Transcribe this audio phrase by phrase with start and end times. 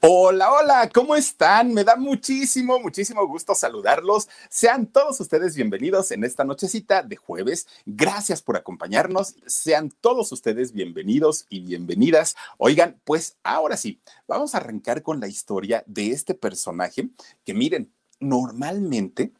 [0.00, 1.74] Hola, hola, ¿cómo están?
[1.74, 4.28] Me da muchísimo, muchísimo gusto saludarlos.
[4.48, 7.66] Sean todos ustedes bienvenidos en esta nochecita de jueves.
[7.84, 9.34] Gracias por acompañarnos.
[9.46, 12.36] Sean todos ustedes bienvenidos y bienvenidas.
[12.58, 17.08] Oigan, pues ahora sí, vamos a arrancar con la historia de este personaje
[17.44, 19.32] que miren, normalmente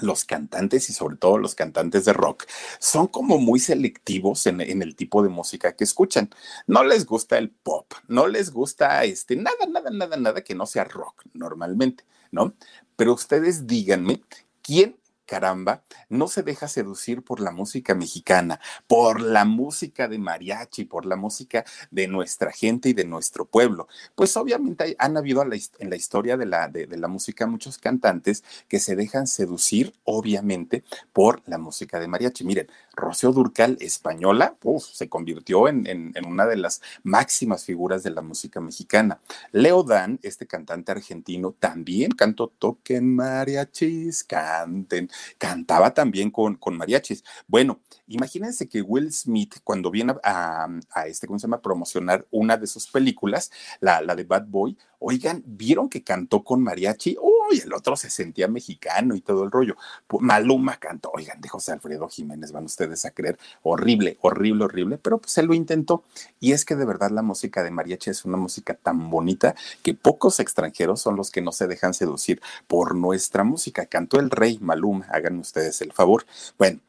[0.00, 2.46] los cantantes y sobre todo los cantantes de rock
[2.78, 6.30] son como muy selectivos en, el tipo de música que escuchan.
[6.66, 10.66] No les gusta el pop, no les gusta este, nada, nada, nada, nada que no
[10.66, 12.54] sea rock normalmente, ¿no?
[12.96, 14.22] Pero ustedes díganme,
[14.62, 14.99] ¿quién
[15.30, 21.06] caramba, no se deja seducir por la música mexicana, por la música de mariachi, por
[21.06, 23.86] la música de nuestra gente y de nuestro pueblo.
[24.16, 28.80] Pues obviamente han habido en la historia de la, de, la música muchos cantantes que
[28.80, 32.42] se dejan seducir, obviamente, por la música de mariachi.
[32.42, 34.56] Miren, Rocío Durcal, española,
[34.92, 39.20] se convirtió en, en, una de las máximas figuras de la música mexicana.
[39.52, 47.24] Leo Dan, este cantante argentino, también cantó Toquen mariachis, canten, cantaba también con, con mariachis.
[47.46, 50.68] Bueno, imagínense que Will Smith, cuando viene a,
[51.06, 53.50] este, ¿cómo se llama?, promocionar una de sus películas,
[53.80, 57.16] la, la de Bad Boy, oigan, ¿vieron que cantó con mariachi?
[57.20, 59.76] Uy, el otro se sentía mexicano y todo el rollo.
[60.20, 65.18] Maluma cantó, oigan, de José Alfredo Jiménez, van ustedes a creer, horrible, horrible, horrible, pero
[65.18, 66.04] pues él lo intentó.
[66.38, 69.94] Y es que de verdad la música de mariachi es una música tan bonita que
[69.94, 73.86] pocos extranjeros son los que no se dejan seducir por nuestra música.
[73.86, 76.24] Cantó el rey Maluma, hagan ustedes el favor.
[76.58, 76.80] Bueno,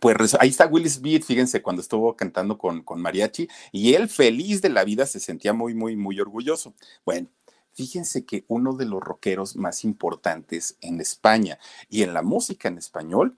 [0.00, 4.62] pues ahí está Will Smith, fíjense, cuando estuvo cantando con, con Mariachi, y él feliz
[4.62, 6.74] de la vida se sentía muy, muy, muy orgulloso.
[7.04, 7.28] Bueno,
[7.72, 11.58] fíjense que uno de los rockeros más importantes en España
[11.88, 13.36] y en la música en español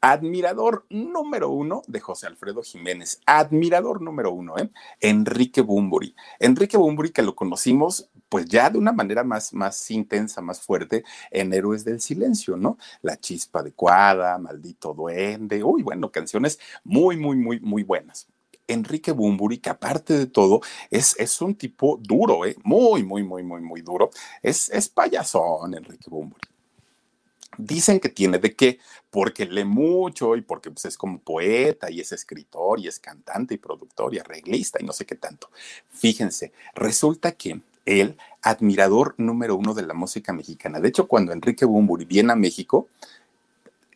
[0.00, 4.70] admirador número uno de José Alfredo Jiménez, admirador número uno, ¿eh?
[5.00, 6.14] Enrique Bumburi.
[6.38, 11.04] Enrique Bumburi, que lo conocimos pues ya de una manera más, más intensa, más fuerte
[11.30, 12.78] en Héroes del Silencio, ¿no?
[13.02, 18.28] La chispa adecuada, Maldito Duende, uy, bueno, canciones muy, muy, muy, muy buenas.
[18.66, 20.60] Enrique Bumburi, que aparte de todo,
[20.90, 22.54] es, es un tipo duro, ¿eh?
[22.64, 24.10] Muy, muy, muy, muy, muy duro.
[24.42, 26.57] Es, es payasón, Enrique Bumburi.
[27.58, 28.78] Dicen que tiene de qué,
[29.10, 33.54] porque lee mucho y porque pues, es como poeta y es escritor y es cantante
[33.54, 35.50] y productor y arreglista y no sé qué tanto.
[35.90, 40.78] Fíjense, resulta que él, admirador número uno de la música mexicana.
[40.78, 42.88] De hecho, cuando Enrique Bumburi viene a México,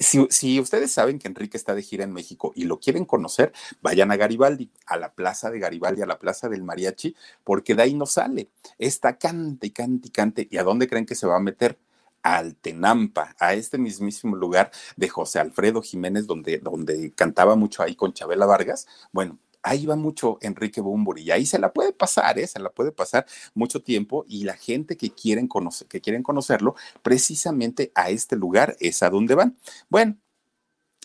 [0.00, 3.52] si, si, ustedes saben que Enrique está de gira en México y lo quieren conocer,
[3.80, 7.82] vayan a Garibaldi, a la plaza de Garibaldi, a la plaza del Mariachi, porque de
[7.82, 8.48] ahí no sale.
[8.78, 10.48] Está cante cante cante.
[10.50, 11.78] ¿Y a dónde creen que se va a meter?
[12.22, 17.94] Al Tenampa, a este mismísimo lugar de José Alfredo Jiménez, donde, donde cantaba mucho ahí
[17.94, 18.86] con Chabela Vargas.
[19.12, 22.46] Bueno, ahí va mucho Enrique Bumburi y ahí se la puede pasar, ¿eh?
[22.46, 25.48] se la puede pasar mucho tiempo y la gente que quieren,
[25.88, 29.56] que quieren conocerlo, precisamente a este lugar es a donde van.
[29.88, 30.16] Bueno,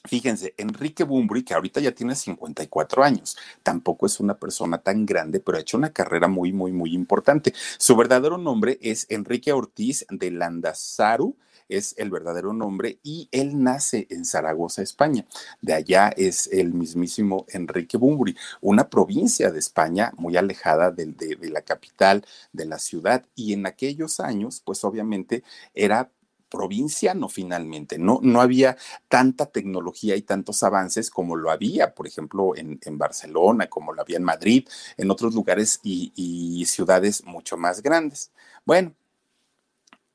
[0.07, 5.39] Fíjense, Enrique Bumburi, que ahorita ya tiene 54 años, tampoco es una persona tan grande,
[5.39, 7.53] pero ha hecho una carrera muy, muy, muy importante.
[7.77, 11.35] Su verdadero nombre es Enrique Ortiz de Landazaru,
[11.69, 15.25] es el verdadero nombre, y él nace en Zaragoza, España.
[15.61, 21.49] De allá es el mismísimo Enrique Bumburi, una provincia de España muy alejada de, de
[21.49, 25.43] la capital, de la ciudad, y en aquellos años, pues obviamente
[25.73, 26.09] era
[26.49, 28.77] provinciano finalmente, no, no había
[29.07, 34.17] tanta tecnología y tantos avances como lo había, por ejemplo, en, Barcelona, como lo había
[34.17, 34.67] en Madrid,
[34.97, 38.31] en otros lugares y, y ciudades mucho más grandes.
[38.65, 38.95] Bueno,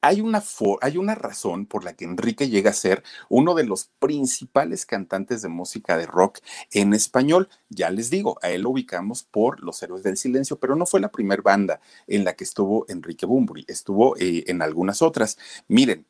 [0.02, 0.43] hay una,
[0.81, 5.43] hay una razón por la que Enrique llega a ser uno de los principales cantantes
[5.43, 6.40] de música de rock
[6.73, 7.49] en español.
[7.69, 11.00] Ya les digo, a él lo ubicamos por Los Héroes del Silencio, pero no fue
[11.00, 15.38] la primera banda en la que estuvo Enrique Bumburi, estuvo eh, en algunas otras.
[15.69, 16.05] Miren,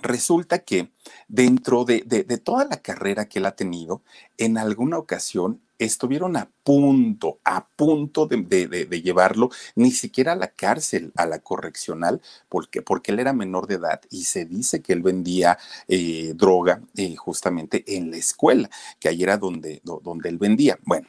[0.00, 0.90] Resulta que
[1.28, 2.00] dentro de,
[2.42, 4.02] toda la carrera que él ha tenido,
[4.38, 11.12] en alguna ocasión estuvieron a punto, a punto de, llevarlo ni siquiera a la cárcel,
[11.16, 15.02] a la correccional, porque, porque él era menor de edad y se dice que él
[15.02, 15.58] vendía
[15.88, 20.78] eh, droga eh, justamente en la escuela, que ahí era donde, donde él vendía.
[20.84, 21.08] Bueno,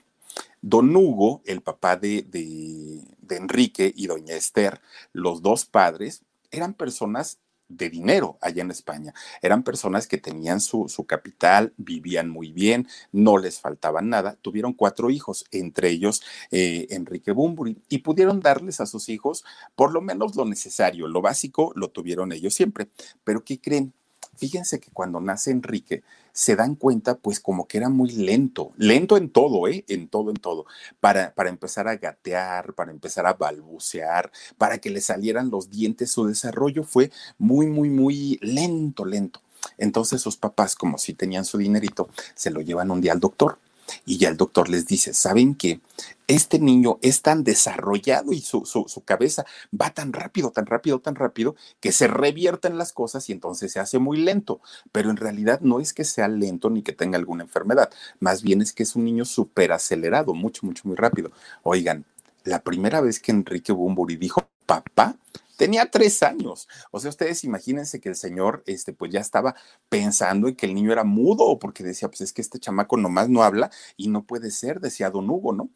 [0.61, 4.81] don Hugo, el papá de, de Enrique y doña Esther,
[5.13, 9.13] los dos padres, eran personas de dinero allá en España.
[9.41, 14.37] Eran personas que tenían su, capital, vivían muy bien, no les faltaba nada.
[14.41, 19.43] Tuvieron cuatro hijos, entre ellos eh, Enrique Bumburi, y pudieron darles a sus hijos
[19.75, 22.89] por lo menos lo necesario, lo básico lo tuvieron ellos siempre.
[23.23, 23.93] Pero ¿qué creen?
[24.35, 29.17] Fíjense que cuando nace Enrique, se dan cuenta, pues como que era muy lento, lento
[29.17, 29.85] en todo, ¿eh?
[29.87, 30.65] En todo, en todo,
[30.99, 36.11] para, para empezar a gatear, para empezar a balbucear, para que le salieran los dientes,
[36.11, 39.41] su desarrollo fue muy, muy, muy lento, lento.
[39.77, 43.59] Entonces sus papás, como si tenían su dinerito, se lo llevan un día al doctor
[44.05, 45.79] y ya el doctor les dice, ¿saben qué?
[46.27, 48.63] Este niño es tan desarrollado y su,
[49.05, 49.45] cabeza
[49.79, 53.79] va tan rápido, tan rápido, tan rápido, que se revierten las cosas y entonces se
[53.79, 54.61] hace muy lento.
[54.91, 57.89] Pero en realidad no es que sea lento ni que tenga alguna enfermedad,
[58.19, 61.31] más bien es que es un niño súper acelerado, mucho, mucho, muy rápido.
[61.63, 62.05] Oigan,
[62.43, 65.15] la primera vez que Enrique Bumburi dijo papá,
[65.57, 66.67] Tenía tres años.
[66.91, 69.55] O sea, ustedes imagínense que el señor, este, pues ya estaba
[69.89, 73.29] pensando en que el niño era mudo, porque decía, pues es que este chamaco nomás
[73.29, 75.69] no habla y no puede ser, decía don Hugo, ¿no?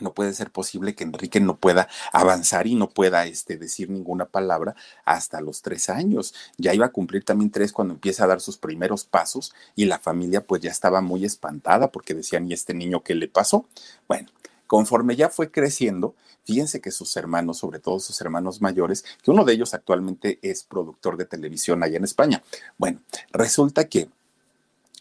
[0.00, 4.24] No puede ser posible que Enrique no pueda avanzar y no pueda este, decir ninguna
[4.24, 4.74] palabra
[5.04, 6.34] hasta los tres años.
[6.56, 9.98] Ya iba a cumplir también tres cuando empieza a dar sus primeros pasos y la
[9.98, 13.66] familia pues ya estaba muy espantada porque decían, ¿y este niño qué le pasó?
[14.08, 14.28] Bueno,
[14.72, 16.14] conforme ya fue creciendo,
[16.44, 20.64] Fíjense que sus hermanos, sobre todo sus hermanos mayores, que uno de ellos actualmente es
[20.64, 22.42] productor de televisión allá en España.
[22.78, 24.08] Bueno, resulta que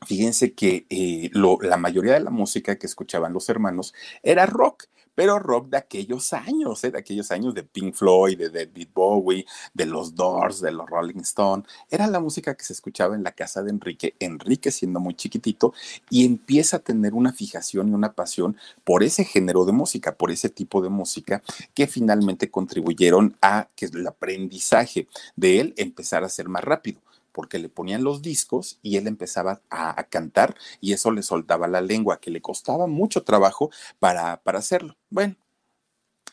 [0.05, 4.85] fíjense que eh, la mayoría de la música que escuchaban los hermanos era rock
[5.21, 6.89] pero rock de aquellos años, ¿eh?
[6.89, 11.19] de aquellos años de Pink Floyd, de David Bowie, de los Doors, de los Rolling
[11.19, 11.67] Stones.
[11.91, 15.75] Era la música que se escuchaba en la casa de Enrique, Enrique siendo muy chiquitito,
[16.09, 20.31] y empieza a tener una fijación y una pasión por ese género de música, por
[20.31, 21.43] ese tipo de música
[21.75, 26.99] que finalmente contribuyeron a que el aprendizaje de él empezara a ser más rápido
[27.31, 31.81] porque le ponían los discos y él empezaba a, cantar y eso le soltaba la
[31.81, 33.69] lengua, que le costaba mucho trabajo
[33.99, 34.97] para, para hacerlo.
[35.09, 35.35] Bueno,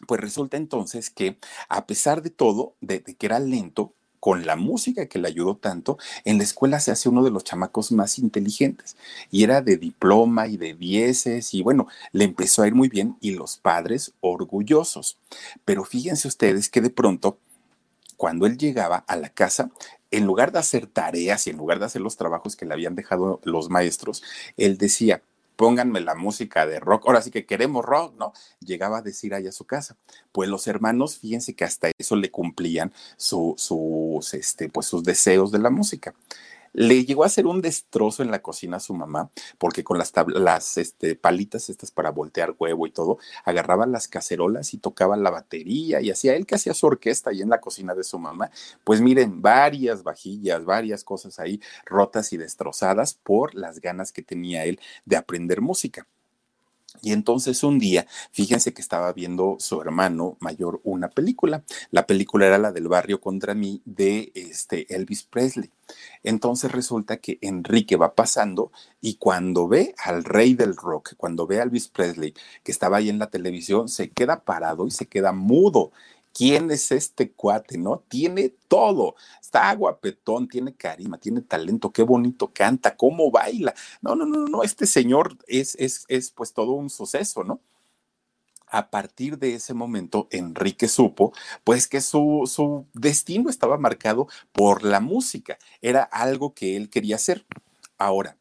[0.07, 5.07] pues resulta entonces que a pesar de todo, de, que era lento, con la música
[5.07, 8.97] que le ayudó tanto, en la escuela se hace uno de los chamacos más inteligentes
[9.31, 13.17] y era de diploma y de dieces y bueno, le empezó a ir muy bien
[13.21, 15.19] y los padres orgullosos.
[15.65, 17.39] Pero fíjense ustedes que de pronto,
[18.17, 19.71] cuando él llegaba a la casa,
[20.11, 22.95] en lugar de hacer tareas y en lugar de hacer los trabajos que le habían
[22.95, 24.23] dejado los maestros,
[24.57, 25.23] él decía,
[25.59, 28.33] pónganme la música de rock, ahora sí que queremos rock, ¿no?
[28.61, 29.97] Llegaba a decir allá a su casa.
[30.31, 35.59] Pues los hermanos, fíjense que hasta eso le cumplían sus, este, pues sus deseos de
[35.59, 36.15] la música.
[36.73, 40.13] Le llegó a hacer un destrozo en la cocina a su mamá, porque con las,
[40.29, 45.31] las este, palitas estas para voltear huevo y todo, agarraba las cacerolas y tocaba la
[45.31, 48.51] batería y hacía él que hacía su orquesta ahí en la cocina de su mamá.
[48.85, 54.65] Pues miren, varias vajillas, varias cosas ahí rotas y destrozadas por las ganas que tenía
[54.65, 56.07] él de aprender música.
[57.03, 61.65] Y entonces un día, fíjense que estaba viendo su hermano mayor una película.
[61.91, 65.71] La película era la del barrio contra mí de este Elvis Presley.
[66.23, 71.61] Entonces resulta que Enrique va pasando y cuando ve al rey del rock, cuando ve
[71.61, 75.33] a Elvis Presley que estaba ahí en la televisión, se queda parado y se queda
[75.33, 75.93] mudo
[76.39, 77.77] ¿Quién es este cuate?
[77.79, 78.05] ¿No?
[78.09, 79.17] Tiene todo.
[79.43, 83.75] Está guapetón, tiene carisma, tiene talento, qué bonito canta, cómo baila.
[84.01, 87.61] No, no, no, no, este señor es, es, es pues todo un suceso, ¿no?
[88.71, 91.33] a partir de ese momento, Enrique supo,
[91.65, 97.17] pues que su, su, destino estaba marcado por la música, era algo que él quería
[97.17, 97.47] hacer.
[97.97, 98.37] Ahora,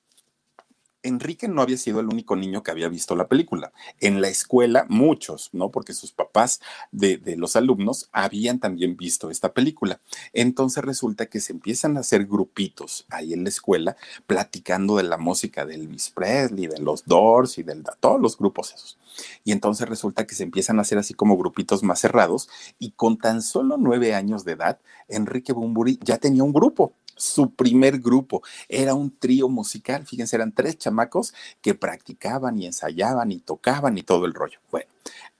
[1.03, 3.71] Enrique no había sido el único niño que había visto la película.
[3.99, 5.69] En la escuela, muchos, ¿no?
[5.69, 6.59] Porque sus papás
[6.91, 9.99] de, los alumnos habían también visto esta película.
[10.33, 15.17] Entonces resulta que se empiezan a hacer grupitos ahí en la escuela, platicando de la
[15.17, 18.97] música de Elvis Presley, de los Doors y de todos los grupos esos.
[19.43, 22.49] Y entonces resulta que se empiezan a hacer así como grupitos más cerrados
[22.79, 27.51] y con tan solo nueve años de edad, Enrique Bumburi ya tenía un grupo su
[27.53, 28.41] primer grupo.
[28.69, 34.03] Era un trío musical, fíjense, eran tres chamacos que practicaban y ensayaban y tocaban y
[34.03, 34.59] todo el rollo.
[34.71, 34.89] Bueno,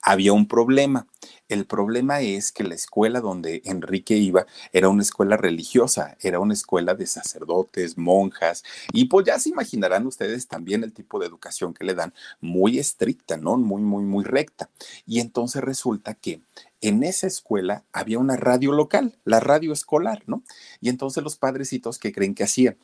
[0.02, 1.08] había un problema.
[1.50, 6.54] El problema es que la escuela donde Enrique iba era una escuela religiosa, era una
[6.54, 11.74] escuela de sacerdotes, monjas, y pues ya se imaginarán ustedes también el tipo de educación
[11.74, 13.58] que le dan, muy estricta, ¿no?
[13.58, 14.70] Muy, muy, muy recta.
[15.06, 16.42] Y entonces resulta que
[16.82, 20.44] en esa escuela había una radio local, la radio escolar, ¿no?
[20.82, 22.78] Y entonces los padrecitos que creen que hacían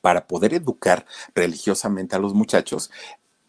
[0.00, 2.90] para poder educar religiosamente a los muchachos,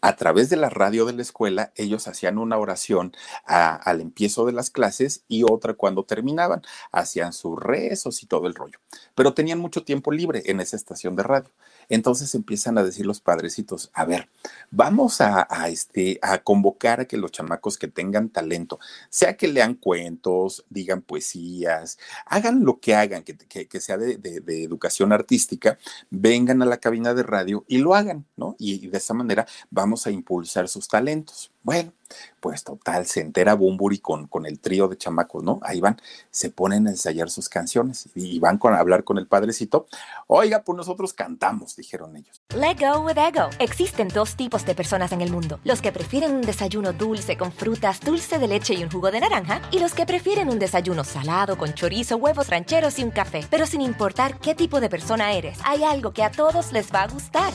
[0.06, 3.14] a través de la radio de la escuela, ellos hacían una oración
[3.46, 6.62] al empiezo de las clases y otra cuando terminaban.
[6.92, 8.78] Hacían sus rezos y todo el rollo.
[9.16, 11.50] Pero tenían mucho tiempo libre en esa estación de radio.
[11.90, 14.30] Entonces empiezan a decir los padrecitos, a ver,
[14.72, 19.76] vamos a, este, a convocar a que los chamacos que tengan talento, sea que lean
[19.76, 24.20] cuentos, digan poesías, hagan lo que hagan, que, sea de,
[24.64, 25.78] educación artística,
[26.10, 28.56] vengan a la cabina de radio y lo hagan, ¿no?
[28.58, 31.52] y de esa manera vamos a impulsar sus talentos.
[31.66, 31.94] Bueno,
[32.40, 35.60] pues total, se entera Bumburi con, con el trío de chamacos, ¿no?
[35.64, 39.26] Ahí van, se ponen a ensayar sus canciones y, van con, a hablar con el
[39.26, 39.88] padrecito.
[40.28, 42.40] Oiga, pues nosotros cantamos, dijeron ellos.
[42.56, 43.50] Let go with ego.
[43.58, 47.52] Existen dos tipos de personas en el mundo: los que prefieren un desayuno dulce con
[47.52, 51.04] frutas, dulce de leche y un jugo de naranja, y los que prefieren un desayuno
[51.04, 53.44] salado con chorizo, huevos rancheros y un café.
[53.50, 57.02] Pero sin importar qué tipo de persona eres, hay algo que a todos les va
[57.02, 57.52] a gustar.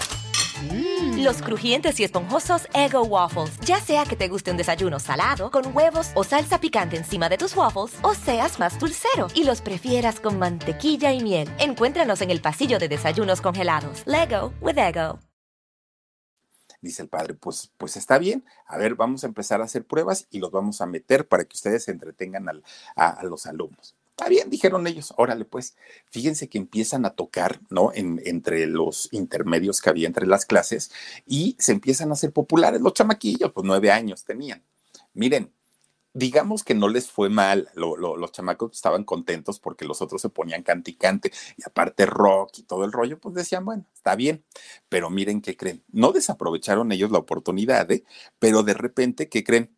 [0.62, 1.22] Mm.
[1.22, 3.58] Los crujientes y esponjosos Ego Waffles.
[3.60, 7.38] Ya sea que te guste un desayuno salado, con huevos o salsa picante encima de
[7.38, 11.48] tus waffles, o seas más dulcero y los prefieras con mantequilla y miel.
[11.58, 14.02] Encuéntranos en el pasillo de desayunos congelados.
[14.06, 15.18] Lego with Ego.
[16.82, 18.44] Dice el padre, pues, pues está bien.
[18.66, 21.54] A ver, vamos a empezar a hacer pruebas y los vamos a meter para que
[21.54, 22.46] ustedes se entretengan
[22.96, 23.96] a los alumnos.
[24.20, 25.78] Está bien, dijeron ellos, órale pues,
[26.10, 27.90] fíjense que empiezan a tocar, ¿no?
[27.94, 30.90] En, entre los intermedios que había entre las clases
[31.26, 34.62] y se empiezan a hacer populares los chamaquillos, pues nueve años tenían.
[35.14, 35.54] Miren,
[36.12, 40.62] digamos que no les fue mal, los chamacos estaban contentos porque los otros se ponían
[40.62, 44.44] canticante y aparte rock y todo el rollo, pues decían, bueno, está bien,
[44.90, 48.04] pero miren qué creen, no desaprovecharon ellos la oportunidad, ¿eh?
[48.38, 49.70] Pero de repente, ¿qué creen?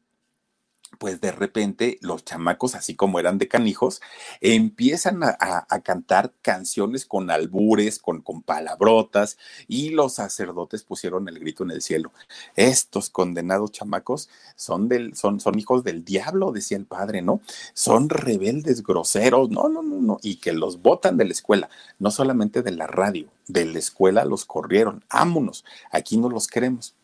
[0.99, 4.01] Pues de repente los chamacos, así como eran de canijos,
[4.41, 11.65] empiezan a, cantar canciones con albures, con, con, palabrotas, y los sacerdotes pusieron el grito
[11.65, 12.13] en el cielo.
[12.57, 17.41] Estos condenados chamacos son, del, son, son hijos del diablo, decía el padre, ¿no?
[17.75, 21.69] Son rebeldes, groseros, no, no, no, no, y que los botan de la escuela,
[21.99, 26.95] no solamente de la radio, de la escuela los corrieron, ámonos, aquí no los queremos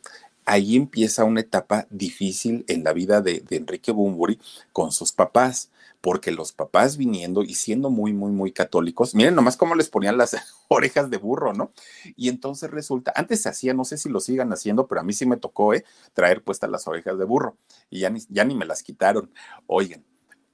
[0.48, 4.40] ahí empieza una etapa difícil en la vida de, Enrique Bumburi
[4.72, 9.56] con sus papás, porque los papás viniendo y siendo muy, muy, muy católicos, miren nomás
[9.56, 10.36] cómo les ponían las
[10.68, 11.72] orejas de burro, ¿no?
[12.16, 15.12] Y entonces resulta, antes se hacía, no sé si lo sigan haciendo, pero a mí
[15.12, 15.84] sí me tocó, ¿eh?
[16.14, 17.56] Traer puestas las orejas de burro
[17.90, 19.30] y ya ni, ya ni me las quitaron.
[19.66, 20.04] Oigan,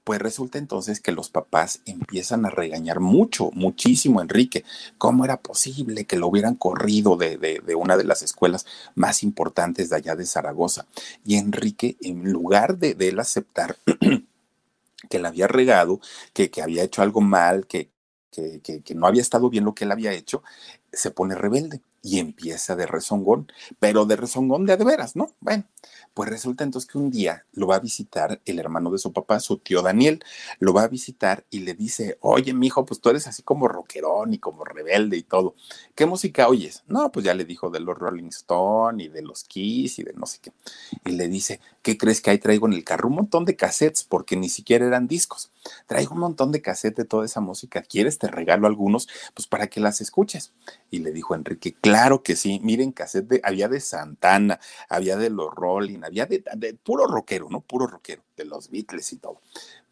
[0.04, 4.64] pues resulta entonces que los papás empiezan a regañar mucho, muchísimo Enrique.
[4.98, 9.96] ¿Cómo era posible que lo hubieran corrido de, una de las escuelas más importantes de
[9.96, 10.86] allá de Zaragoza?
[11.24, 13.76] Y Enrique, en lugar de, él aceptar
[15.10, 16.00] que le había regado,
[16.34, 17.88] que, que había hecho algo mal, que,
[18.30, 20.42] que, que, no había estado bien lo que él había hecho,
[20.92, 25.32] se pone rebelde y empieza de rezongón, pero de rezongón de a de veras, ¿no?
[25.40, 25.64] Bueno,
[26.12, 29.40] pues resulta entonces que un día lo va a visitar el hermano de su papá,
[29.40, 30.22] su tío Daniel,
[30.60, 34.34] lo va a visitar y le dice, oye, mijo, pues tú eres así como rockerón
[34.34, 35.54] y como rebelde y todo.
[35.94, 36.84] ¿Qué música oyes?
[36.86, 40.12] No, pues ya le dijo de los Rolling Stones y de los Kiss y de
[40.12, 40.52] no sé qué.
[41.06, 43.08] Y le dice, ¿qué crees que ahí traigo en el carro?
[43.08, 45.50] Un montón de cassettes, porque ni siquiera eran discos.
[45.86, 47.80] Traigo un montón de cassettes de toda esa música.
[47.80, 48.18] ¿Quieres?
[48.18, 50.52] Te regalo algunos, pues para que las escuches.
[50.90, 52.60] Y le dijo Enrique, claro que sí.
[52.62, 56.42] Miren, cassette de, había de Santana, había de los Rolling, había de,
[56.82, 57.60] puro rockero, ¿no?
[57.60, 59.40] Puro rockero, de los Beatles y todo.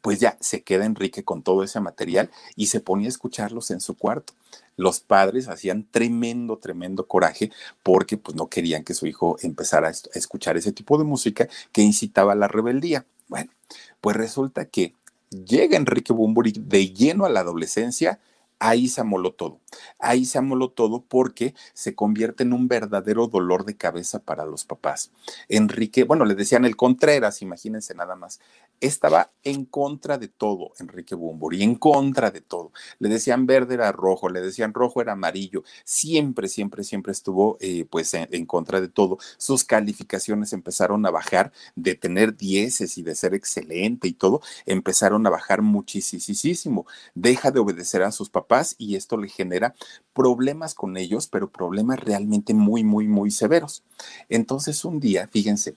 [0.00, 3.80] Pues ya se queda Enrique con todo ese material y se ponía a escucharlos en
[3.80, 4.32] su cuarto.
[4.76, 10.18] Los padres hacían tremendo, tremendo coraje porque pues no querían que su hijo empezara a
[10.18, 13.06] escuchar ese tipo de música que incitaba a la rebeldía.
[13.28, 13.52] Bueno,
[14.00, 14.94] pues resulta que
[15.30, 18.18] llega Enrique Bumburi de lleno a la adolescencia
[18.62, 19.60] ahí se amoló todo.
[19.98, 24.64] Ahí se amoló todo porque se convierte en un verdadero dolor de cabeza para los
[24.64, 25.10] papás.
[25.48, 28.40] Enrique, bueno, le decían el Contreras, imagínense nada más.
[28.82, 32.72] Estaba en contra de todo, Enrique Bumburi, en contra de todo.
[32.98, 35.62] Le decían verde era rojo, le decían rojo era amarillo.
[35.84, 39.18] Siempre, siempre, siempre estuvo eh, pues en, en, contra de todo.
[39.38, 45.24] Sus calificaciones empezaron a bajar de tener dieces y de ser excelente y todo, empezaron
[45.28, 46.84] a bajar muchísimo.
[47.14, 49.76] Deja de obedecer a sus papás y esto le genera
[50.12, 53.84] problemas con ellos, pero problemas realmente muy, muy, muy severos.
[54.28, 55.76] Entonces un día, fíjense,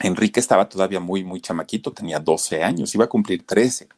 [0.00, 3.88] Enrique estaba todavía muy, muy chamaquito, tenía 12 años, iba a cumplir 13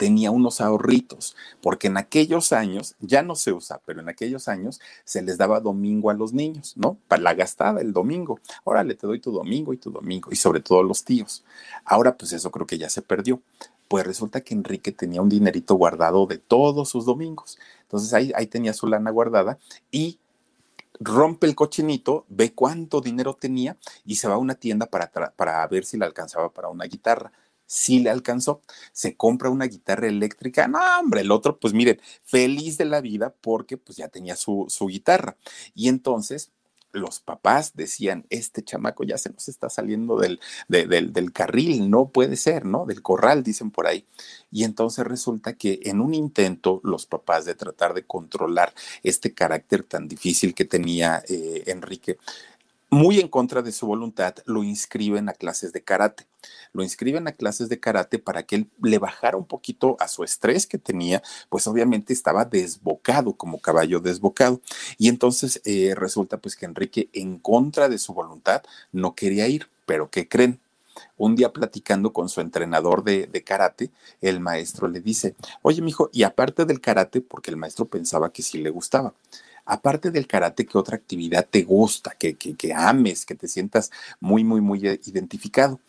[0.00, 4.80] tenía unos ahorritos, porque en aquellos años, ya no se usa, pero en aquellos años
[5.04, 6.96] se les daba domingo a los niños, ¿no?
[7.06, 8.40] Para la gastada el domingo.
[8.64, 11.44] Órale, te doy tu domingo y tu domingo, y sobre todo los tíos.
[11.84, 13.42] Ahora, pues eso creo que ya se perdió.
[13.88, 17.58] Pues resulta que Enrique tenía un dinerito guardado de todos sus domingos.
[17.82, 19.58] Entonces ahí, ahí tenía su lana guardada
[19.90, 20.18] y
[21.00, 25.66] rompe el cochinito, ve cuánto dinero tenía y se va a una tienda para, para
[25.66, 27.32] ver si le alcanzaba para una guitarra
[27.70, 28.62] sí le alcanzó.
[28.92, 30.66] Se compra una guitarra eléctrica.
[30.66, 34.66] No, hombre, el otro, pues miren, feliz de la vida porque pues ya tenía su,
[34.68, 35.36] su guitarra.
[35.72, 36.50] Y entonces
[36.92, 42.08] los papás decían, este chamaco ya se nos está saliendo del, del, del, carril, no
[42.08, 42.86] puede ser, ¿no?
[42.86, 44.04] Del corral, dicen por ahí.
[44.50, 49.82] Y entonces resulta que en un intento, los papás de tratar de controlar este carácter
[49.84, 52.18] tan difícil que tenía eh, Enrique,
[52.90, 56.26] muy en contra de su voluntad, lo inscriben a clases de karate.
[56.72, 60.24] Lo inscriben a clases de karate para que él le bajara un poquito a su
[60.24, 64.60] estrés que tenía, pues obviamente estaba desbocado, como caballo desbocado.
[64.98, 69.68] Y entonces eh, resulta pues que Enrique, en contra de su voluntad, no quería ir.
[69.86, 70.60] Pero ¿qué creen?
[71.16, 76.10] Un día platicando con su entrenador de, de, karate, el maestro le dice, oye, mijo,
[76.12, 79.14] y aparte del karate, porque el maestro pensaba que sí le gustaba,
[79.64, 83.90] aparte del karate, ¿qué otra actividad te gusta, que, que, que ames, que te sientas
[84.18, 85.80] muy, muy, muy identificado?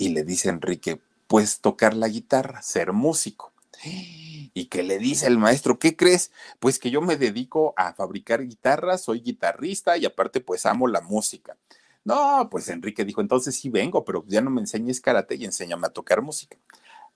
[0.00, 3.52] Y le dice Enrique, pues tocar la guitarra, ser músico.
[3.84, 5.78] ¿Y qué le dice el maestro?
[5.78, 6.32] ¿Qué crees?
[6.58, 11.02] Pues que yo me dedico a fabricar guitarras, soy guitarrista y aparte pues amo la
[11.02, 11.58] música.
[12.02, 15.86] No, pues Enrique dijo, entonces sí vengo, pero ya no me enseñes karate y enséñame
[15.86, 16.56] a tocar música.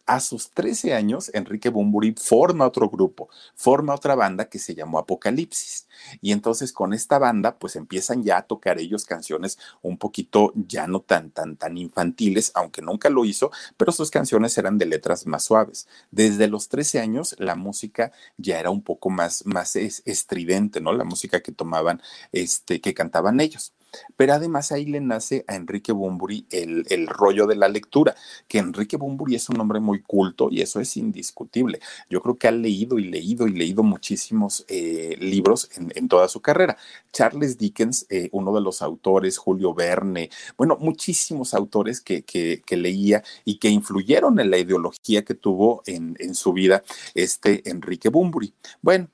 [0.06, 4.99] A sus 13 años, Enrique Bumburi forma otro grupo, forma otra banda que se llamó
[4.99, 5.88] Apocalipsis.
[6.20, 10.87] Y entonces con esta banda, pues empiezan ya a tocar ellos canciones un poquito ya
[10.87, 15.26] no tan, tan, tan infantiles, aunque nunca lo hizo, pero sus canciones eran de letras
[15.26, 15.88] más suaves.
[16.11, 20.93] Desde los 13 años, la música ya era un poco más, más estridente, ¿no?
[20.93, 23.73] La música que tomaban, este, que cantaban ellos.
[24.17, 28.15] Pero además ahí le nace a Enrique Bumburi el, el, rollo de la lectura,
[28.49, 31.80] que Enrique Bumburi es un hombre muy culto y eso es indiscutible.
[32.09, 36.28] Yo creo que ha leído y leído y leído muchísimos eh, libros en, en, toda
[36.28, 36.76] su carrera.
[37.13, 42.76] Charles Dickens, eh, uno de los autores, Julio Verne, bueno, muchísimos autores que, que, que,
[42.76, 46.83] leía y que influyeron en la ideología que tuvo en, en su vida
[47.15, 48.54] este Enrique Bumburi.
[48.83, 49.09] Bueno,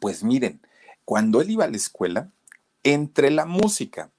[0.00, 0.60] pues miren,
[1.04, 2.30] cuando él iba a la escuela,
[2.82, 4.10] entre la música,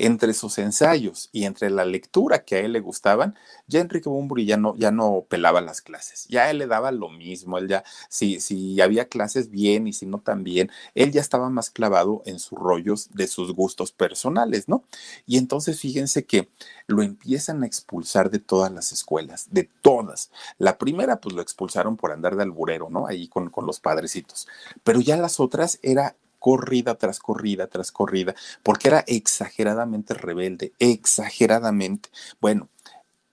[0.00, 4.46] entre sus ensayos y entre la lectura que a él le gustaban, ya Enrique Bumburi
[4.46, 7.84] ya no, ya no pelaba las clases, ya él le daba lo mismo, él ya,
[8.08, 12.38] si, si había clases bien y si no también, él ya estaba más clavado en
[12.38, 14.84] sus rollos de sus gustos personales, ¿no?
[15.26, 16.48] Y entonces fíjense que
[16.86, 20.30] lo empiezan a expulsar de todas las escuelas, de todas.
[20.56, 23.06] La primera, pues lo expulsaron por andar de alburero, ¿no?
[23.06, 24.48] Ahí con, con los padrecitos,
[24.82, 32.08] pero ya las otras era corrida tras corrida tras corrida, porque era exageradamente rebelde, exageradamente.
[32.40, 32.68] Bueno,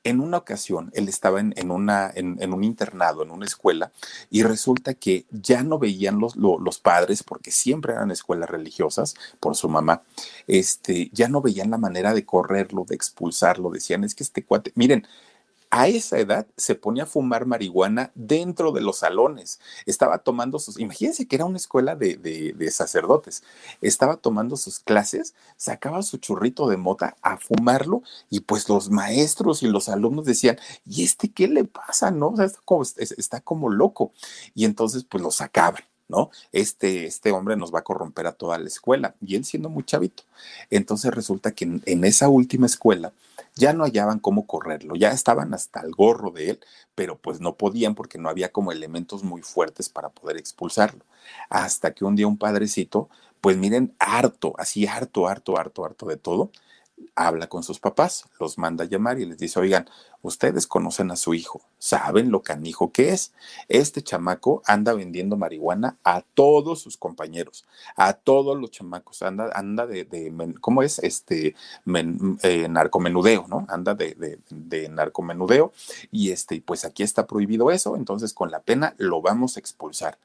[0.04, 3.91] en una ocasión él estaba en, en una, en, un internado, en una escuela,
[4.30, 9.15] y resulta que ya no veían los, los, los, padres, porque siempre eran escuelas religiosas
[9.39, 10.04] por su mamá,
[10.48, 14.72] este, ya no veían la manera de correrlo, de expulsarlo, decían, es que este cuate,
[14.76, 15.06] miren,
[15.69, 19.60] a esa edad se ponía a fumar marihuana dentro de los salones.
[19.86, 23.43] Estaba tomando sus, imagínense que era una escuela de, de, sacerdotes.
[23.82, 29.63] Estaba tomando sus clases, sacaba su churrito de mota a fumarlo y pues los maestros
[29.63, 32.12] y los alumnos decían, ¿y este qué le pasa?
[32.12, 32.36] ¿No?
[32.39, 34.12] Está, como, loco.
[34.56, 35.84] Y entonces pues lo sacaban.
[36.10, 36.32] ¿no?
[36.53, 39.84] Este, este hombre nos va a corromper a toda la escuela, y él siendo muy
[39.84, 40.23] chavito.
[40.69, 43.12] Entonces resulta que en, esa última escuela
[43.58, 46.60] ya no hallaban cómo correrlo, ya estaban hasta el gorro de él,
[46.96, 51.06] pero pues no podían porque no había como elementos muy fuertes para poder expulsarlo.
[51.50, 53.10] Hasta que un día un padrecito,
[53.41, 56.52] pues miren, harto, así harto, harto, harto, harto de todo,
[57.16, 59.90] habla con sus papás, los manda a llamar y les dice, oigan,
[60.22, 63.34] ustedes conocen a su hijo, saben lo canijo que es.
[63.68, 69.88] Este chamaco anda vendiendo marihuana a todos sus compañeros, a todos los chamacos, anda, anda
[69.88, 71.00] de, ¿cómo es?
[71.00, 71.56] Este,
[72.44, 73.66] eh, narcomenudeo, ¿no?
[73.70, 75.74] Anda de, de, narcomenudeo
[76.12, 80.18] y este, pues aquí está prohibido eso, entonces con la pena lo vamos a expulsar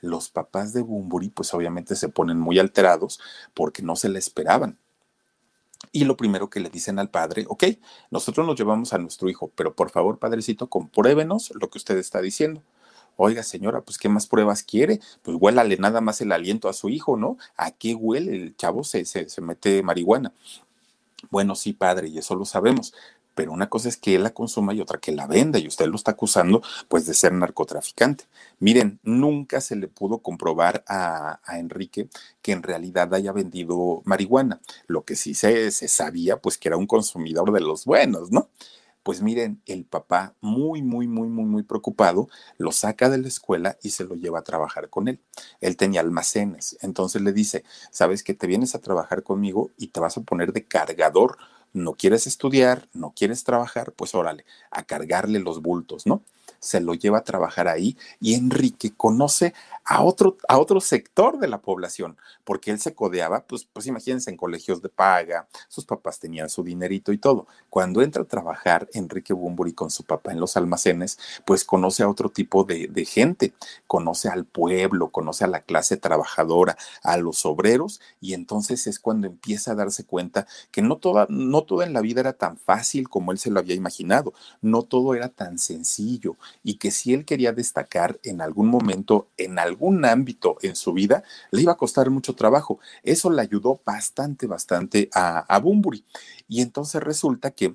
[0.00, 3.20] los papás de Bumburi, pues obviamente se ponen muy alterados
[3.52, 4.78] porque no se le esperaban.
[5.92, 7.64] Y lo primero que le dicen al padre, ok,
[8.10, 12.20] nosotros nos llevamos a nuestro hijo, pero por favor, padrecito, compruébenos lo que usted está
[12.20, 12.62] diciendo.
[13.16, 15.00] Oiga, señora, pues ¿qué más pruebas quiere?
[15.22, 17.36] Pues huélale nada más el aliento a su hijo, ¿no?
[17.56, 18.34] ¿A qué huele?
[18.34, 20.32] El chavo se, se, se mete marihuana.
[21.30, 22.94] Bueno, sí, padre, y eso lo sabemos,
[23.40, 25.86] pero una cosa es que él la consuma y otra que la venda y usted
[25.86, 28.24] lo está acusando pues de ser narcotraficante.
[28.58, 32.10] Miren, nunca se le pudo comprobar a, Enrique
[32.42, 34.60] que en realidad haya vendido marihuana.
[34.88, 38.50] Lo que sí se, se sabía pues que era un consumidor de los buenos, ¿no?
[39.02, 43.78] Pues miren, el papá, muy, muy, muy, muy, muy preocupado, lo saca de la escuela
[43.82, 45.18] y se lo lleva a trabajar con él.
[45.62, 50.00] Él tenía almacenes, entonces le dice, sabes que te vienes a trabajar conmigo y te
[50.00, 51.38] vas a poner de cargador
[51.72, 56.22] no quieres estudiar, no quieres trabajar, pues órale, a cargarle los bultos, ¿no?
[56.60, 61.48] Se lo lleva a trabajar ahí y Enrique conoce a otro, a otro sector de
[61.48, 66.20] la población, porque él se codeaba, pues, pues imagínense, en colegios de paga, sus papás
[66.20, 67.48] tenían su dinerito y todo.
[67.68, 72.08] Cuando entra a trabajar Enrique Bumburi con su papá en los almacenes, pues conoce a
[72.08, 73.52] otro tipo de, gente,
[73.86, 79.26] conoce al pueblo, conoce a la clase trabajadora, a los obreros, y entonces es cuando
[79.26, 83.08] empieza a darse cuenta que no toda, no todo en la vida era tan fácil
[83.08, 87.24] como él se lo había imaginado, no todo era tan sencillo, y que si él
[87.24, 92.10] quería destacar en algún momento, en algún ámbito en su vida, le iba a costar
[92.10, 92.78] mucho trabajo.
[93.02, 96.04] Eso le ayudó bastante, bastante a, a Bumburi.
[96.48, 97.74] Y entonces resulta que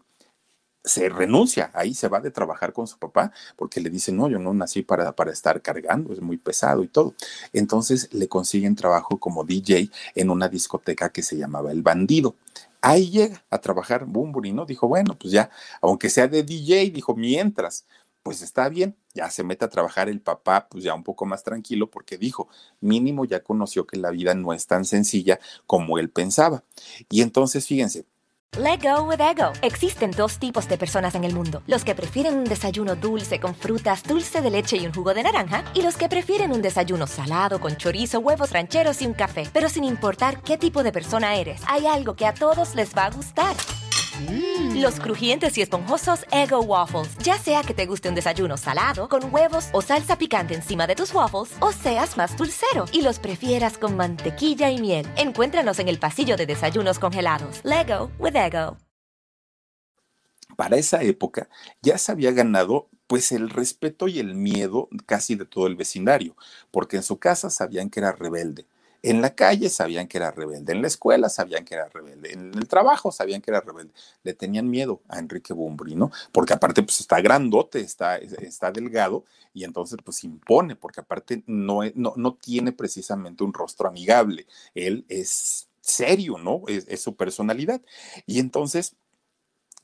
[0.85, 4.39] se renuncia, ahí se va de trabajar con su papá, porque le dicen, no, yo
[4.39, 7.15] no nací para, para estar cargando, es muy pesado y todo.
[7.53, 12.35] Entonces le consiguen trabajo como DJ en una discoteca que se llamaba El Bandido.
[12.81, 14.65] Ahí llega a trabajar Bumburi, ¿no?
[14.65, 15.49] Dijo, bueno, pues ya,
[15.81, 17.85] aunque sea de DJ, dijo, mientras,
[18.25, 21.43] pues está bien, ya se mete a trabajar el papá, pues ya un poco más
[21.43, 22.49] tranquilo, porque dijo,
[22.81, 26.63] mínimo ya conoció que la vida no es tan sencilla como él pensaba.
[27.07, 28.07] Y entonces, fíjense,
[28.57, 29.51] Let go with ego.
[29.61, 33.53] Existen dos tipos de personas en el mundo: los que prefieren un desayuno dulce con
[33.53, 37.05] frutas, dulce de leche y un jugo de naranja, y los que prefieren un desayuno
[37.05, 39.47] salado con chorizo, huevos rancheros y un café.
[39.53, 43.05] Pero sin importar qué tipo de persona eres, hay algo que a todos les va
[43.05, 43.55] a gustar.
[44.21, 44.81] Mm.
[44.81, 47.17] Los crujientes y esponjosos Ego Waffles.
[47.19, 50.95] Ya sea que te guste un desayuno salado, con huevos o salsa picante encima de
[50.95, 55.07] tus waffles, o seas más dulcero y los prefieras con mantequilla y miel.
[55.17, 57.61] Encuéntranos en el pasillo de desayunos congelados.
[57.63, 58.77] Lego with Ego.
[60.55, 61.49] Para esa época
[61.81, 66.35] ya se había ganado pues el respeto y el miedo casi de todo el vecindario,
[66.71, 68.65] porque en su casa sabían que era rebelde,
[69.09, 72.53] en la calle sabían que era rebelde, en la escuela sabían que era rebelde, en
[72.55, 73.93] el trabajo sabían que era rebelde.
[74.23, 76.11] Le tenían miedo a Enrique Bumbri, ¿no?
[76.31, 81.81] Porque aparte pues está grandote, está, está delgado y entonces pues impone, porque aparte no,
[81.93, 84.47] no, no tiene precisamente un rostro amigable.
[84.73, 86.63] Él es serio, ¿no?
[86.67, 87.81] Es su personalidad.
[88.25, 88.95] Y entonces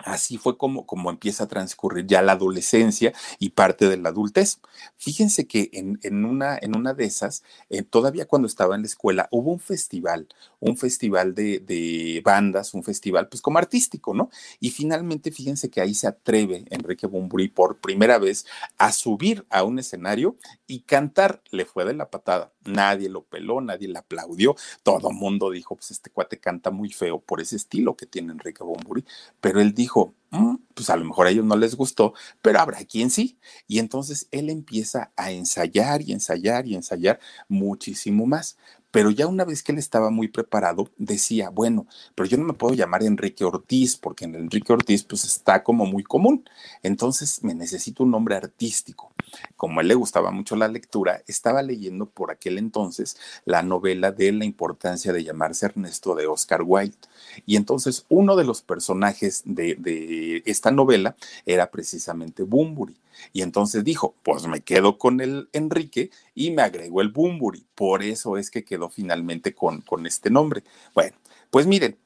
[0.05, 4.59] Así fue como, como empieza a transcurrir ya la adolescencia y parte de la adultez.
[4.97, 8.87] Fíjense que en, en una, en una de esas, eh, todavía cuando estaba en la
[8.87, 10.27] escuela, hubo un festival,
[10.59, 14.29] un festival de, de, bandas, un festival pues como artístico, ¿no?
[14.59, 18.45] Y finalmente, fíjense que ahí se atreve Enrique Bumburi por primera vez
[18.77, 20.37] a subir a un escenario
[20.67, 21.41] y cantar.
[21.51, 22.51] Le fue de la patada.
[22.63, 24.55] Nadie lo peló, nadie le aplaudió.
[24.83, 28.63] Todo mundo dijo, pues este cuate canta muy feo por ese estilo que tiene Enrique
[28.63, 29.03] Bumburi.
[29.39, 32.59] Pero él dijo, dijo, mm, pues a lo mejor a ellos no les gustó, pero
[32.59, 33.37] habrá quien sí.
[33.67, 38.57] Y entonces él empieza a ensayar y ensayar y ensayar muchísimo más.
[38.91, 42.53] Pero ya una vez que él estaba muy preparado, decía, bueno, pero yo no me
[42.53, 46.43] puedo llamar Enrique Ortiz, porque en Enrique Ortiz pues está como muy común.
[46.83, 49.13] Entonces me necesito un nombre artístico.
[49.55, 54.11] Como a él le gustaba mucho la lectura, estaba leyendo por aquel entonces la novela
[54.11, 56.97] de La importancia de llamarse Ernesto de Oscar Wilde.
[57.45, 62.95] Y entonces uno de los personajes de, esta novela era precisamente Bumburi.
[63.33, 67.65] Y entonces dijo, pues me quedo con el Enrique y me agregó el Bumburi.
[67.75, 70.63] Por eso es que quedó finalmente con, con este nombre.
[70.93, 71.15] Bueno,
[71.49, 71.97] pues miren,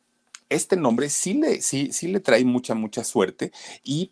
[0.50, 3.52] este nombre sí le, sí, sí le trae mucha, mucha suerte
[3.84, 4.12] y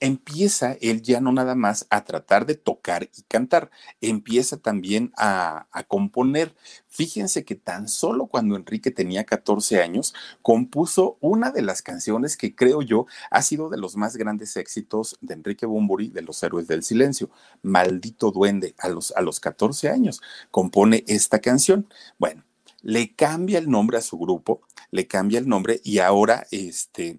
[0.00, 5.66] empieza él ya no nada más a tratar de tocar y cantar, empieza también a,
[5.72, 6.54] a, componer.
[6.88, 12.54] Fíjense que tan solo cuando Enrique tenía 14 años, compuso una de las canciones que
[12.54, 16.66] creo yo ha sido de los más grandes éxitos de Enrique Bumburi, de los Héroes
[16.66, 17.30] del Silencio.
[17.62, 21.88] Maldito Duende, a los, a los 14 años, compone esta canción.
[22.18, 22.44] Bueno,
[22.82, 24.60] le cambia el nombre a su grupo,
[24.90, 27.18] le cambia el nombre y ahora este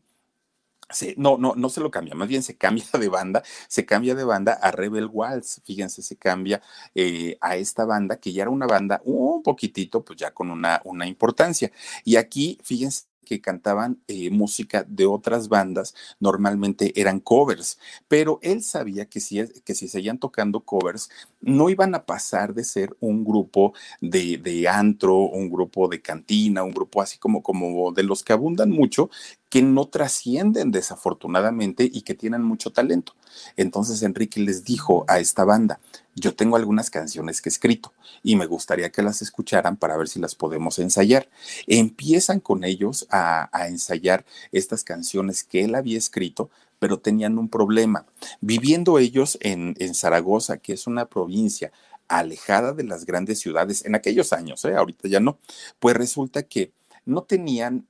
[1.18, 4.24] no, no, no se lo cambia, más bien se cambia de banda, se cambia de
[4.24, 6.62] banda a Rebel Waltz, fíjense, se cambia
[6.94, 10.82] eh, a esta banda que ya era una banda un poquitito, pues ya con una,
[10.86, 11.72] una importancia.
[12.04, 18.64] Y aquí, fíjense que cantaban eh, música de otras bandas, normalmente eran covers, pero él
[18.64, 21.10] sabía que si, que si seguían tocando covers,
[21.42, 26.64] no iban a pasar de ser un grupo de, de antro, un grupo de cantina,
[26.64, 29.10] un grupo así como, como de los que abundan mucho,
[29.50, 33.16] que no trascienden desafortunadamente y que tienen mucho talento.
[33.58, 35.80] Entonces Enrique les dijo a esta banda,
[36.16, 40.08] yo tengo algunas canciones que he escrito y me gustaría que las escucharan para ver
[40.08, 41.30] si las podemos ensayar.
[41.68, 46.50] Empiezan con ellos a, ensayar estas canciones que él había escrito,
[46.80, 48.06] pero tenían un problema.
[48.40, 51.72] Viviendo ellos en, Zaragoza, que es una provincia
[52.08, 54.76] alejada de las grandes ciudades en aquellos años, ¿eh?
[54.76, 55.40] ahorita ya no,
[55.80, 56.72] pues resulta que
[57.04, 57.88] no tenían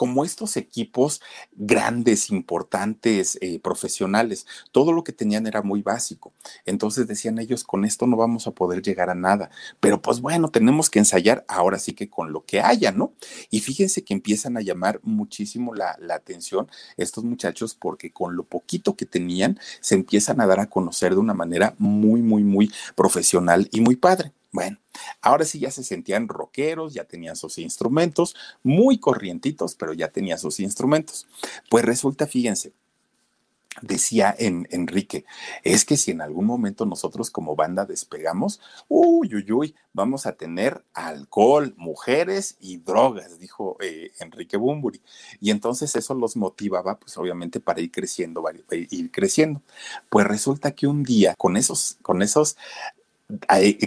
[0.00, 1.20] como estos equipos
[1.52, 6.32] grandes, importantes, eh, profesionales, todo lo que tenían era muy básico.
[6.64, 9.50] Entonces decían ellos, con esto no vamos a poder llegar a nada.
[9.78, 13.12] Pero pues bueno, tenemos que ensayar ahora sí que con lo que haya, ¿no?
[13.50, 18.44] Y fíjense que empiezan a llamar muchísimo la, la atención estos muchachos porque con lo
[18.44, 22.72] poquito que tenían se empiezan a dar a conocer de una manera muy, muy, muy
[22.94, 24.32] profesional y muy padre.
[24.52, 24.78] Bueno,
[25.20, 30.38] ahora sí ya se sentían rockeros, ya tenían sus instrumentos, muy corrientitos, pero ya tenían
[30.38, 31.28] sus instrumentos.
[31.68, 32.72] Pues resulta, fíjense,
[33.82, 35.24] decía en, Enrique,
[35.62, 40.32] es que si en algún momento nosotros como banda despegamos, uy, uy, uy, vamos a
[40.32, 45.00] tener alcohol, mujeres y drogas, dijo eh, Enrique Bumburi.
[45.40, 49.62] Y entonces eso los motivaba, pues obviamente para ir creciendo, ir creciendo.
[50.08, 52.56] Pues resulta que un día, con esos, con esos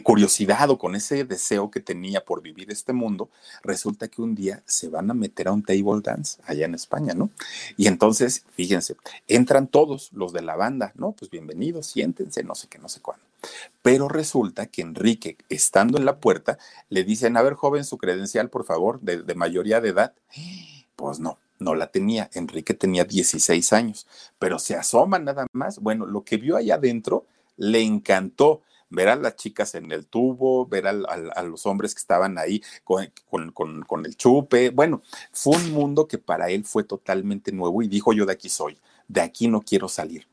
[0.03, 3.29] curiosidad o con ese deseo que tenía por vivir este mundo,
[3.63, 7.13] resulta que un día se van a meter a un table dance allá en España,
[7.13, 7.29] ¿no?
[7.77, 8.95] Y entonces, fíjense,
[9.27, 11.13] entran todos los de la banda, ¿no?
[11.13, 13.23] Pues bienvenidos, siéntense, no sé qué, no sé cuándo.
[13.82, 16.58] Pero resulta que Enrique, estando en la puerta,
[16.89, 20.13] le dicen, a ver, joven, su credencial, por favor, de, de mayoría de edad.
[20.95, 22.29] Pues no, no la tenía.
[22.34, 24.08] Enrique tenía 16 años,
[24.39, 25.79] pero se asoma nada más.
[25.79, 27.25] Bueno, lo que vio allá adentro
[27.58, 28.62] le encantó
[28.93, 33.51] ver a las chicas en el tubo, ver a, los hombres que estaban ahí con,
[33.51, 34.69] con, el chupe.
[34.69, 35.01] Bueno,
[35.32, 38.77] fue un mundo que para él fue totalmente nuevo y dijo yo de aquí soy,
[39.08, 40.27] de aquí no quiero salir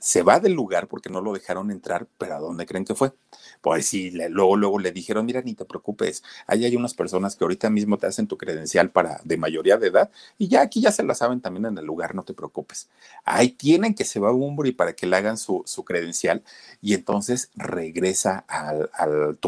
[0.00, 3.12] se va del lugar porque no lo dejaron entrar, pero ¿a dónde creen que fue?
[3.60, 7.44] Pues sí, luego, luego le dijeron, mira, ni te preocupes, ahí hay unas personas que
[7.44, 10.92] ahorita mismo te hacen tu credencial para de mayoría de edad y ya aquí ya
[10.92, 12.88] se la saben también en el lugar, no te preocupes.
[13.24, 14.32] Ahí tienen que se va a
[14.64, 16.42] y para que le hagan su, su credencial
[16.80, 19.38] y entonces regresa al, al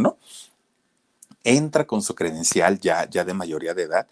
[0.00, 0.18] ¿no?
[1.44, 4.08] Entra con su credencial ya, ya de mayoría de edad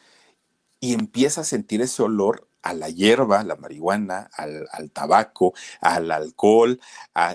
[0.81, 6.81] y empieza a sentir ese olor a la hierba, la marihuana, al, tabaco, al alcohol.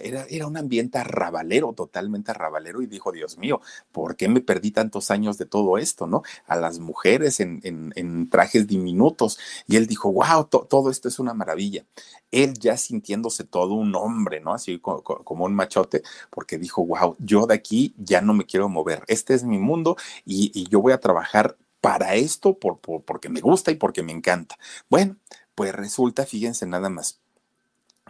[0.01, 3.61] era, era, un ambiente arrabalero, totalmente arrabalero, y dijo, Dios mío,
[3.93, 6.23] ¿por qué me perdí tantos años de todo esto, no?
[6.47, 9.39] A las mujeres en, trajes diminutos.
[9.67, 11.85] Y él dijo, wow, todo esto es una maravilla.
[12.31, 14.53] Él ya sintiéndose todo un hombre, ¿no?
[14.53, 19.03] Así como, un machote, porque dijo, wow, yo de aquí ya no me quiero mover.
[19.07, 23.71] Este es mi mundo y yo voy a trabajar para esto por, porque me gusta
[23.71, 24.57] y porque me encanta.
[24.89, 25.17] Bueno,
[25.55, 27.21] pues resulta, fíjense nada más,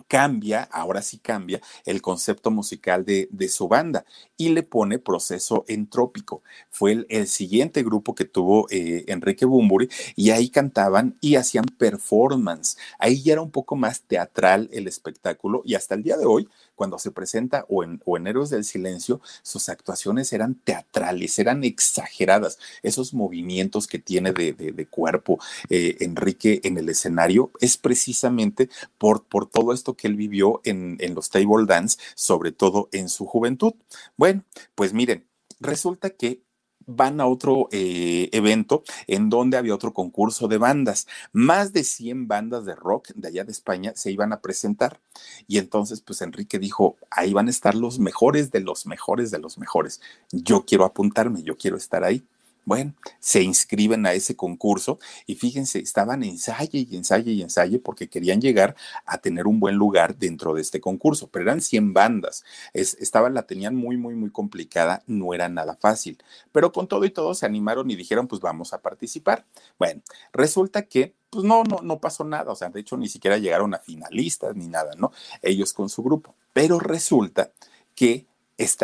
[0.08, 4.06] cambia, ahora sí cambia el concepto musical de, su banda
[4.38, 6.44] y le pone proceso entrópico.
[6.70, 12.78] Fue el, siguiente grupo que tuvo eh, Enrique Bumburi y ahí cantaban y hacían performance.
[13.00, 16.50] Ahí ya era un poco más teatral el espectáculo y hasta el día de hoy
[16.76, 21.64] cuando se presenta o en, o en Héroes del Silencio, sus actuaciones eran teatrales, eran
[21.64, 22.58] exageradas.
[22.84, 29.24] Esos movimientos que tiene de, de, cuerpo eh, Enrique en el escenario es precisamente por,
[29.24, 33.26] por todo esto que él vivió en, en los table dance, sobre todo en su
[33.26, 33.74] juventud.
[34.18, 34.44] Bueno,
[34.76, 35.28] pues miren,
[35.60, 36.42] resulta que
[36.86, 41.08] van a otro eh, evento en donde había otro concurso de bandas.
[41.32, 45.00] Más de 100 bandas de rock de allá de España se iban a presentar.
[45.48, 49.40] Y entonces, pues Enrique dijo, ahí van a estar los mejores de los mejores de
[49.40, 50.02] los mejores.
[50.32, 52.24] Yo quiero apuntarme, yo quiero estar ahí.
[52.64, 58.08] Bueno, se inscriben a ese concurso y fíjense, estaban ensaye y ensaye y ensaye porque
[58.08, 62.44] querían llegar a tener un buen lugar dentro de este concurso, pero eran 100 bandas.
[62.74, 66.20] Es, estaban, la tenían muy, muy, muy complicada, no era nada fácil,
[66.52, 69.46] pero con todo y todo se animaron y dijeron, pues vamos a participar.
[69.80, 73.38] Bueno, resulta que pues no, no, no pasó nada, o sea, de hecho ni siquiera
[73.38, 75.12] llegaron a finalistas ni nada, ¿no?
[75.42, 77.52] Ellos con su grupo, pero resulta
[77.96, 78.28] que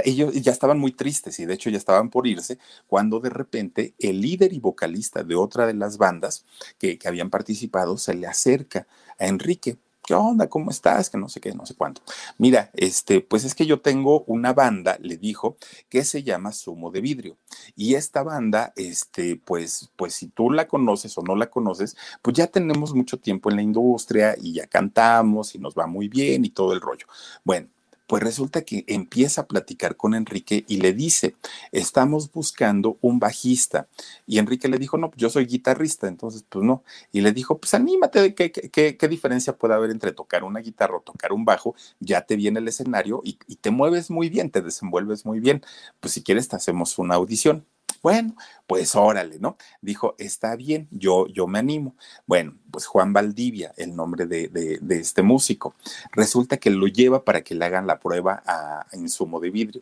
[0.04, 3.94] ellos ya estaban muy tristes y de hecho ya estaban por irse cuando de repente
[4.00, 6.46] el líder y vocalista de otra de las bandas
[6.78, 8.88] que, habían participado se le acerca
[9.18, 10.48] a Enrique ¿qué onda?
[10.48, 11.10] ¿Cómo estás?
[11.10, 12.02] Que no sé qué, no sé cuánto.
[12.38, 15.58] Mira, este, pues es que yo tengo una banda, le dijo,
[15.90, 17.38] que se llama Sumo de Vidrio.
[17.76, 22.38] Y esta banda, este, pues, pues si tú la conoces o no la conoces, pues
[22.38, 26.46] ya tenemos mucho tiempo en la industria y ya cantamos y nos va muy bien
[26.46, 27.06] y todo el rollo.
[27.44, 27.68] Bueno,
[28.08, 31.36] pues resulta que empieza a platicar con Enrique y le dice,
[31.72, 33.88] estamos buscando un bajista.
[34.26, 36.84] Y Enrique le dijo, no, yo soy guitarrista, entonces pues no.
[37.12, 40.98] Y le dijo, pues anímate, ¿qué, qué, qué diferencia puede haber entre tocar una guitarra
[40.98, 41.76] o tocar un bajo?
[42.00, 45.62] Ya te viene el escenario y, y te mueves muy bien, te desenvuelves muy bien.
[46.00, 47.66] Pues si quieres te hacemos una audición.
[48.08, 49.58] Bueno, pues órale, ¿no?
[49.82, 51.94] Dijo, está bien, yo, yo me animo.
[52.26, 55.76] Bueno, pues Juan Valdivia, el nombre de, de, este músico,
[56.14, 59.82] resulta que lo lleva para que le hagan la prueba a, insumo de vidrio.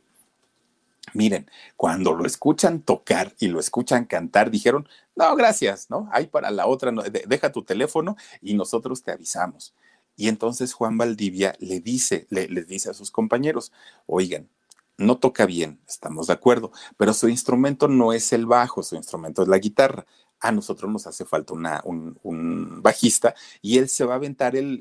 [1.13, 6.09] Miren, cuando lo escuchan tocar y lo escuchan cantar, dijeron, no, gracias, ¿no?
[6.11, 6.91] Hay para la otra,
[7.27, 9.75] deja tu teléfono y nosotros te avisamos.
[10.15, 13.71] Y entonces Juan Valdivia le dice, le, les dice a sus compañeros,
[14.07, 14.49] oigan,
[14.97, 19.41] no toca bien, estamos de acuerdo, pero su instrumento no es el bajo, su instrumento
[19.41, 20.05] es la guitarra.
[20.41, 24.79] A nosotros nos hace falta un, bajista y él se va a aventar el,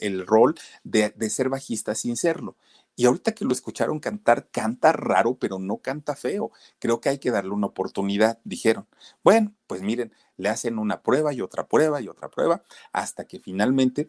[0.00, 0.54] el, rol
[0.84, 2.56] de, de, ser bajista sin serlo.
[2.94, 6.50] Y ahorita que lo escucharon cantar, canta raro, pero no canta feo.
[6.78, 8.86] Creo que hay que darle una oportunidad, dijeron.
[9.22, 13.38] Bueno, pues miren, le hacen una prueba y otra prueba y otra prueba, hasta que
[13.38, 14.08] finalmente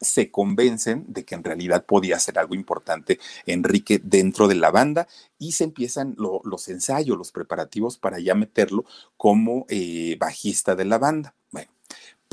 [0.00, 5.08] se convencen de que en realidad podía ser algo importante Enrique dentro de la banda
[5.38, 8.84] y se empiezan los ensayos, los preparativos para ya meterlo
[9.16, 11.34] como eh, bajista de la banda.
[11.50, 11.70] Bueno,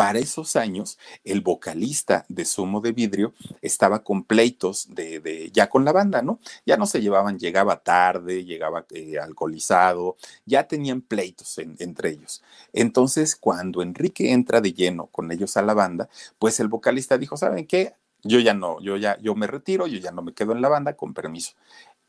[0.02, 5.86] para esos años, el vocalista de Sumo de Vidrio estaba con pleitos de, ya con
[5.86, 6.40] la banda, ¿no?
[6.66, 12.42] Ya no se llevaban, llegaba tarde, llegaba eh, alcoholizado, ya tenían pleitos entre ellos.
[12.74, 16.10] Entonces, cuando Enrique entra de lleno con ellos a la banda,
[16.40, 17.94] pues el vocalista dijo, ¿saben qué?
[18.24, 20.70] Yo ya no, yo ya, yo me retiro, yo ya no me quedo en la
[20.70, 21.54] banda, con permiso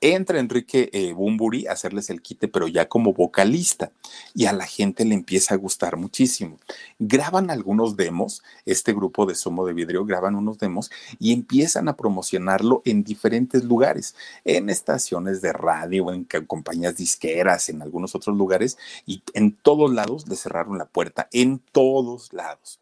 [0.02, 3.92] entra Enrique eh, Bumburi a hacerles el quite, pero ya como vocalista,
[4.34, 6.58] y a la gente le empieza a gustar muchísimo.
[6.98, 11.96] Graban algunos demos, este grupo de Somo de Vidrio graban unos demos y empiezan a
[11.96, 18.78] promocionarlo en diferentes lugares, en estaciones de radio, en compañías disqueras, en algunos otros lugares,
[19.06, 22.80] y en todos lados le cerraron la puerta, en todos lados.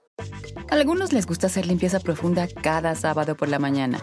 [0.70, 4.02] A algunos les gusta hacer limpieza profunda cada sábado por la mañana.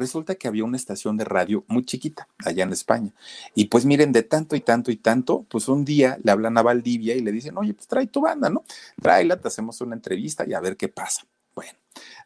[0.00, 3.12] resulta que había una estación de radio muy chiquita allá en España.
[3.54, 6.62] Y pues miren, de tanto y tanto y tanto, pues un día le hablan a
[6.62, 8.64] Valdivia y le dicen, oye, pues trae tu banda, ¿no?
[9.00, 11.22] Tráela, te hacemos una entrevista y a ver qué pasa.
[11.54, 11.78] Bueno,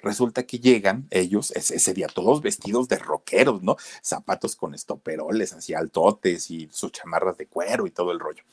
[0.02, 3.76] resulta que llegan ellos, ese, día todos vestidos de rockeros, ¿no?
[4.02, 8.44] Zapatos con estoperoles, así altotes y sus chamarras de cuero y todo el rollo.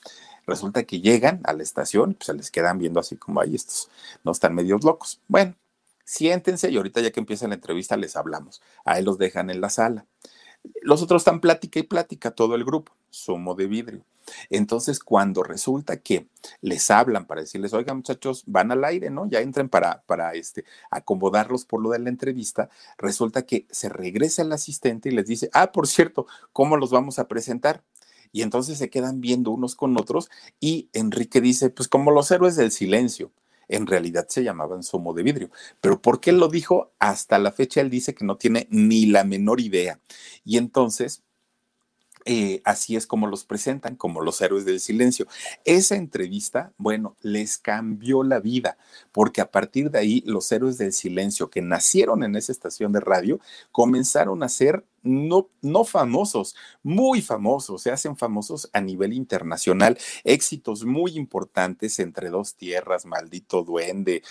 [0.47, 3.89] Resulta que llegan a la estación, pues se les quedan viendo así como ahí estos,
[4.23, 5.21] no están medios locos.
[5.27, 5.55] Bueno,
[6.05, 8.61] siéntense y ahorita ya que empieza la entrevista les hablamos.
[8.85, 10.05] Ahí los dejan en la sala.
[10.81, 14.05] Los otros están plática y plática, todo el grupo, sumo de vidrio.
[14.49, 16.27] Entonces, cuando resulta que
[16.61, 19.27] les hablan para decirles, oiga muchachos, van al aire, ¿no?
[19.27, 24.43] Ya entren para, para este, acomodarlos por lo de la entrevista, resulta que se regresa
[24.43, 27.83] el asistente y les dice, ah, por cierto, ¿cómo los vamos a presentar?
[28.31, 32.55] Y entonces se quedan viendo unos con otros y Enrique dice, pues como los héroes
[32.55, 33.31] del silencio
[33.71, 35.49] en realidad se llamaban Somo de Vidrio.
[35.79, 36.93] Pero ¿por qué lo dijo?
[36.99, 39.99] Hasta la fecha él dice que no tiene ni la menor idea.
[40.43, 41.23] Y entonces
[42.25, 45.27] eh, así es como los presentan, como los héroes del silencio.
[45.65, 48.77] Esa entrevista, bueno, les cambió la vida,
[49.11, 52.99] porque a partir de ahí los héroes del silencio que nacieron en esa estación de
[52.99, 53.39] radio
[53.71, 60.85] comenzaron a ser no, no famosos, muy famosos, se hacen famosos a nivel internacional, éxitos
[60.85, 64.21] muy importantes entre dos tierras, maldito duende,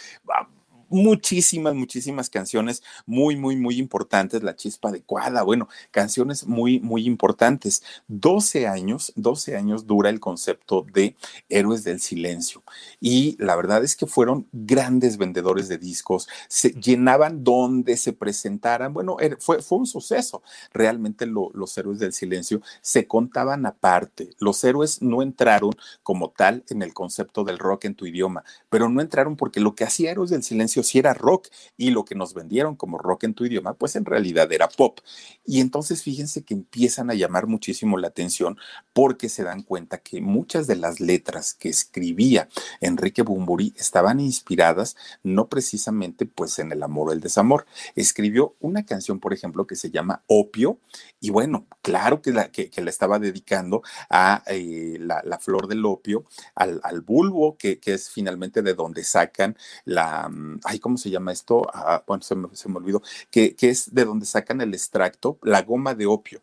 [0.90, 4.42] muchísimas, muchísimas canciones muy, muy, muy importantes.
[4.42, 7.82] La chispa adecuada, bueno, canciones muy, muy importantes.
[8.08, 11.16] 12 años, 12 años dura el concepto de
[11.48, 12.62] Héroes del Silencio.
[13.00, 18.92] Y la verdad es que fueron grandes vendedores de discos, se llenaban donde se presentaran.
[18.92, 20.42] Bueno, fue, fue un suceso.
[20.72, 24.30] Realmente los Héroes del Silencio se contaban aparte.
[24.38, 25.72] Los héroes no entraron
[26.02, 29.74] como tal en el concepto del rock en tu idioma, pero no entraron porque lo
[29.74, 33.24] que hacía Héroes del Silencio sí era rock y lo que nos vendieron como rock
[33.24, 35.00] en tu idioma, pues en realidad era pop.
[35.44, 38.58] Y entonces fíjense que empiezan a llamar muchísimo la atención
[38.92, 42.48] porque se dan cuenta que muchas de las letras que escribía
[42.80, 47.66] Enrique Bumburi estaban inspiradas no precisamente pues en el amor o el desamor.
[47.94, 50.78] Escribió una canción, por ejemplo, que se llama Opio
[51.20, 56.24] y bueno, claro que la, que, la estaba dedicando a eh, la, flor del opio,
[56.54, 61.32] al, bulbo, que, que, es finalmente de donde sacan la, mm, ay, ¿cómo se llama
[61.32, 61.66] esto?
[61.74, 65.62] Ah, bueno, se me, se olvidó, que, que es de donde sacan el extracto, la
[65.62, 66.42] goma de opio.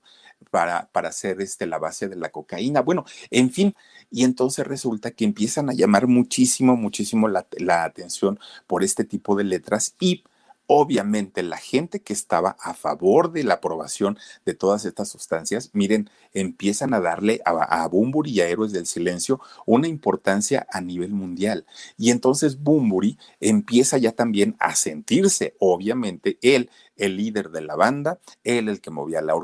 [0.51, 2.82] Para, para, hacer este, la base de la cocaína.
[2.82, 3.75] Bueno, en fin,
[4.11, 9.36] y entonces resulta que empiezan a llamar muchísimo, muchísimo la, la atención por este tipo
[9.36, 10.23] de letras y
[10.68, 16.09] Obviamente, la gente que estaba a favor de la aprobación de todas estas sustancias, miren,
[16.34, 21.11] empiezan a darle a, a Bumburi y a Héroes del Silencio una importancia a nivel
[21.11, 21.65] mundial.
[21.97, 28.20] Y entonces Bumburi empieza ya también a sentirse, obviamente, él el líder de la banda,
[28.43, 29.36] él el que movía la,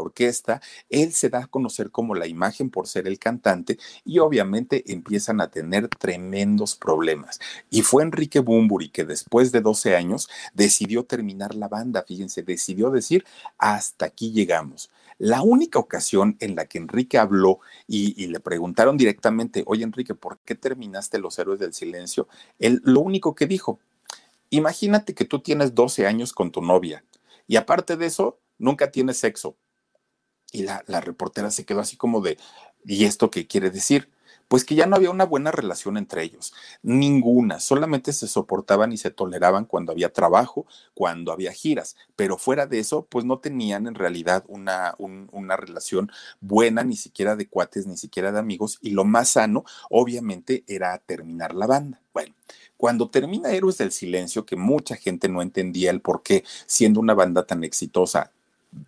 [0.00, 4.84] orquesta, él se da a conocer como la imagen por ser el cantante y obviamente
[4.92, 7.40] empiezan a tener tremendos problemas.
[7.70, 12.90] Y fue Enrique Bumburi que después de 12 años decidió terminar la banda, fíjense, decidió
[12.90, 13.24] decir,
[13.58, 14.90] hasta aquí llegamos.
[15.18, 20.14] La única ocasión en la que Enrique habló y, y, le preguntaron directamente, oye Enrique,
[20.14, 22.26] ¿por qué terminaste Los Héroes del Silencio?
[22.58, 23.78] Él lo único que dijo,
[24.52, 27.02] Imagínate que tú tienes 12 años con tu novia
[27.46, 29.56] y aparte de eso, nunca tienes sexo.
[30.52, 32.36] Y la, la reportera se quedó así como de,
[32.84, 34.10] ¿y esto qué quiere decir?
[34.52, 38.98] pues que ya no había una buena relación entre ellos, ninguna, solamente se soportaban y
[38.98, 43.86] se toleraban cuando había trabajo, cuando había giras, pero fuera de eso, pues no tenían
[43.86, 48.90] en realidad una, una relación buena, ni siquiera de cuates, ni siquiera de amigos, y
[48.90, 52.02] lo más sano, obviamente, era terminar la banda.
[52.12, 52.34] Bueno,
[52.82, 57.14] cuando termina Héroes del Silencio, que mucha gente no entendía el por qué, siendo una
[57.14, 58.32] banda tan exitosa,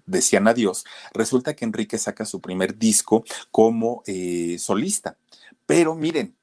[0.04, 3.22] decían adiós, resulta que Enrique saca su primer disco
[3.52, 5.16] como eh, solista.
[5.64, 6.34] Pero miren,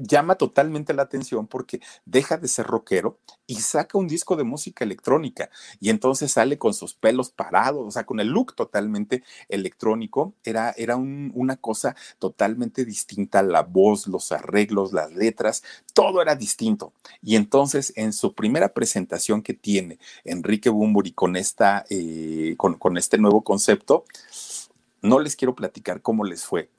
[0.00, 4.84] llama totalmente la atención porque deja de ser rockero y saca un disco de música
[4.84, 10.34] electrónica y entonces sale con sus pelos parados, o sea, con el look totalmente electrónico.
[10.44, 16.92] Era, era una cosa totalmente distinta, la voz, los arreglos, las letras, todo era distinto.
[17.22, 22.96] Y entonces en su primera presentación que tiene Enrique Bumburi con, esta, eh, con, con
[22.96, 24.04] este nuevo concepto,
[25.02, 26.70] no les quiero platicar cómo les fue,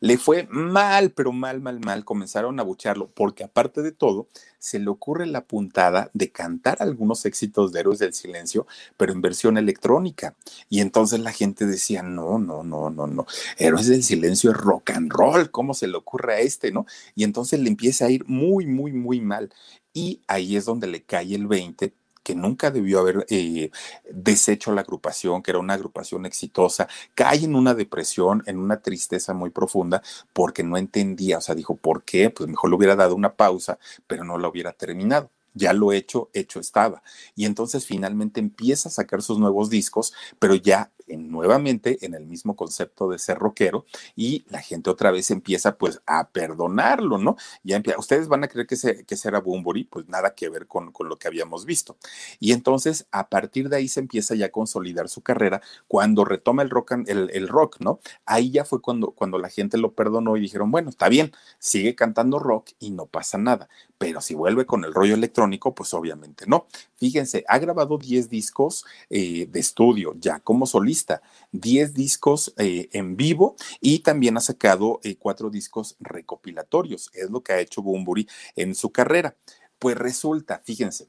[0.00, 2.04] le fue mal, pero mal, mal, mal.
[2.04, 4.28] Comenzaron a bucharlo, porque aparte de todo,
[4.58, 8.66] se le ocurre la puntada de cantar algunos éxitos de Héroes del Silencio,
[8.96, 10.34] pero en versión electrónica.
[10.68, 13.26] Y entonces la gente decía, no, no, no, no, no.
[13.58, 15.50] Héroes del Silencio es rock and roll.
[15.50, 16.86] ¿Cómo se le ocurre a este, no?
[17.14, 19.52] Y entonces le empieza a ir muy, muy, muy mal.
[19.92, 21.92] Y ahí es donde le cae el 20
[22.24, 23.70] que nunca debió haber eh,
[24.10, 29.34] deshecho la agrupación, que era una agrupación exitosa, cae en una depresión, en una tristeza
[29.34, 30.02] muy profunda,
[30.32, 32.30] porque no entendía, o sea, dijo, ¿por qué?
[32.30, 36.30] Pues mejor le hubiera dado una pausa, pero no la hubiera terminado ya lo hecho,
[36.32, 37.02] hecho estaba.
[37.34, 42.56] Y entonces finalmente empieza a sacar sus nuevos discos, pero ya nuevamente en el mismo
[42.56, 43.84] concepto de ser rockero
[44.16, 47.36] y la gente otra vez empieza pues a perdonarlo, ¿no?
[47.62, 50.66] Ya empieza, ustedes van a creer que, se, que será Bumburi, pues nada que ver
[50.66, 51.96] con, con, lo que habíamos visto.
[52.40, 56.62] Y entonces a partir de ahí se empieza ya a consolidar su carrera cuando retoma
[56.62, 58.00] el rock, el, el rock ¿no?
[58.24, 61.94] Ahí ya fue cuando, cuando la gente lo perdonó y dijeron, bueno, está bien, sigue
[61.94, 63.68] cantando rock y no pasa nada,
[63.98, 66.66] pero si vuelve con el rollo electrónico, pues obviamente no.
[66.96, 71.22] Fíjense, ha grabado 10 discos eh, de estudio ya como solista,
[71.52, 77.10] 10 discos eh, en vivo y también ha sacado eh, cuatro discos recopilatorios.
[77.14, 79.36] Es lo que ha hecho Bumburi en su carrera.
[79.78, 81.08] Pues resulta, fíjense,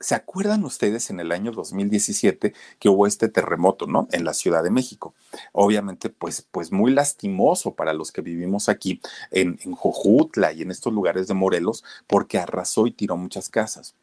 [0.00, 4.08] ¿Se acuerdan ustedes en el año 2017 que hubo este terremoto, ¿no?
[4.12, 5.14] En la Ciudad de México.
[5.52, 10.70] Obviamente, pues, pues muy lastimoso para los que vivimos aquí en, en Jojutla y en
[10.70, 13.94] estos lugares de Morelos, porque arrasó y tiró muchas casas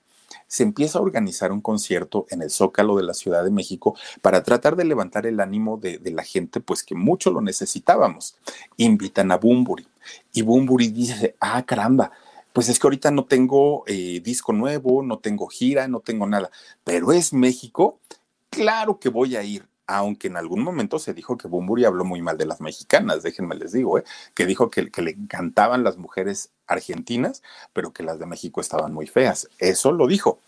[0.48, 4.44] se empieza a organizar un concierto en el Zócalo de la Ciudad de México para
[4.44, 8.38] tratar de levantar el ánimo de, la gente, pues que mucho lo necesitábamos.
[8.78, 9.88] Invitan a Bumburi
[10.34, 12.12] y Bumburi dice, ah, caramba,
[12.58, 16.50] pues es que ahorita no tengo eh, disco nuevo, no tengo gira, no tengo nada,
[16.84, 18.00] pero es México,
[18.50, 22.20] claro que voy a ir aunque en algún momento se dijo que Bumburi habló muy
[22.24, 24.04] mal de las mexicanas, déjenme les digo, ¿eh?
[24.34, 27.44] que dijo que, que, le encantaban las mujeres argentinas,
[27.74, 29.48] pero que las de México estaban muy feas.
[29.60, 30.40] Eso lo dijo.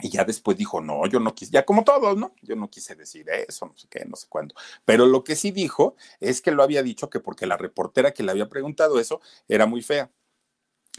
[0.00, 2.32] Y ya después dijo, no, yo no quise, ya como todos, ¿no?
[2.42, 4.56] Yo no quise decir eso, no sé qué, no sé cuándo.
[4.84, 8.24] Pero lo que sí dijo es que lo había dicho que porque la reportera que
[8.24, 10.10] le había preguntado eso era muy fea.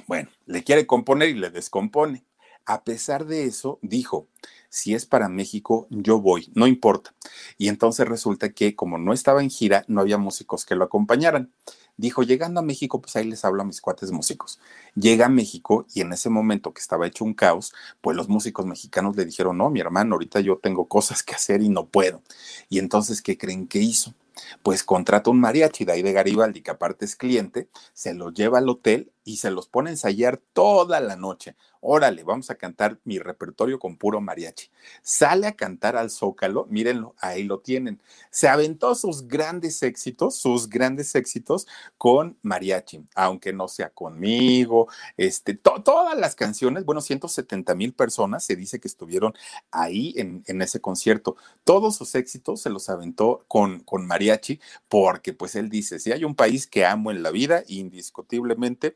[0.06, 2.26] Bueno, le quiere componer y le descompone.
[2.66, 4.28] A pesar de eso, dijo,
[4.70, 7.16] si es para México, yo voy, no importa.
[7.58, 11.54] Y entonces resulta que como no estaba en gira, no había músicos que lo acompañaran.
[11.96, 14.60] Dijo, llegando a México, pues ahí les hablo a mis cuates músicos.
[14.96, 18.66] Llega a México y en ese momento que estaba hecho un caos, pues los músicos
[18.66, 22.22] mexicanos le dijeron, no, mi hermano, ahorita yo tengo cosas que hacer y no puedo.
[22.70, 24.14] Y entonces, ¿qué creen que hizo?
[24.62, 28.60] Pues contrata un mariachi de ahí de Garibaldi, que aparte es cliente, se lo lleva
[28.60, 31.58] al hotel y se los pone a ensayar toda la noche.
[31.82, 34.70] Órale, vamos a cantar mi repertorio con puro mariachi.
[35.02, 38.02] Sale a cantar al Zócalo, mírenlo, ahí lo tienen.
[38.32, 41.68] Se aventó sus grandes éxitos, sus grandes éxitos
[41.98, 48.56] con mariachi, aunque no sea conmigo, este, todas las canciones, bueno, 170 mil personas se
[48.56, 49.34] dice que estuvieron
[49.72, 51.36] ahí en, en, ese concierto.
[51.66, 56.24] Todos sus éxitos se los aventó con, con mariachi, porque pues él dice, si hay
[56.24, 58.96] un país que amo en la vida, indiscutiblemente,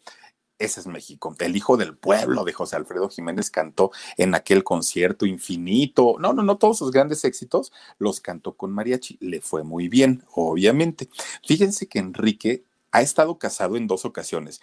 [0.62, 1.36] ese es México.
[1.40, 6.16] El hijo del pueblo de José Alfredo Jiménez cantó en aquel concierto infinito.
[6.20, 9.18] No, no, no, todos sus grandes éxitos los cantó con mariachi.
[9.20, 11.10] Le fue muy bien, obviamente.
[11.46, 14.62] Fíjense que Enrique ha estado casado en dos ocasiones.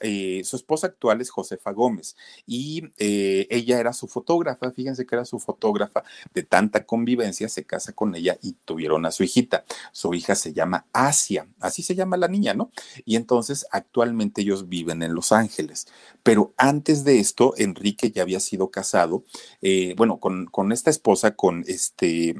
[0.00, 2.16] Eh, su esposa actual es Josefa Gómez
[2.46, 4.70] y eh, ella era su fotógrafa.
[4.70, 7.48] Fíjense que era su fotógrafa de tanta convivencia.
[7.48, 9.64] Se casa con ella y tuvieron a su hijita.
[9.92, 12.70] Su hija se llama Asia, así se llama la niña, ¿no?
[13.04, 15.88] Y entonces actualmente ellos viven en Los Ángeles.
[16.22, 19.24] Pero antes de esto, Enrique ya había sido casado,
[19.60, 22.36] eh, bueno, con, con, esta esposa, con este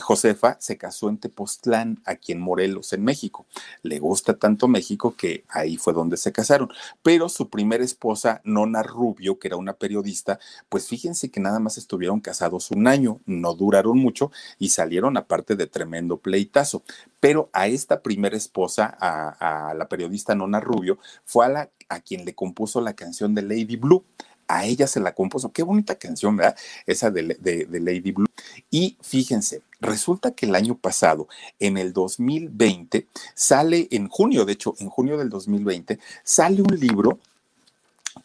[0.00, 3.46] Josefa, se casó en Tepoztlán, aquí en Morelos, en México.
[3.82, 6.70] Le gusta tanto México que ahí fue donde se casaron.
[7.02, 11.78] Pero su primera esposa, Nona Rubio, que era una periodista, pues fíjense que nada más
[11.78, 16.82] estuvieron casados un año, no duraron mucho y salieron aparte de tremendo pleitazo.
[17.20, 22.24] Pero a esta primera esposa, a, la periodista Nona Rubio, fue a, la, a quien
[22.24, 24.04] le compuso la canción de Lady Blue
[24.50, 25.52] a ella se la compuso.
[25.52, 26.56] Qué bonita canción, ¿verdad?
[26.86, 28.26] Esa de, de, Lady Blue.
[28.70, 31.28] Y fíjense, resulta que el año pasado,
[31.58, 37.18] en el 2020, sale en junio, de hecho, en junio del 2020, sale un libro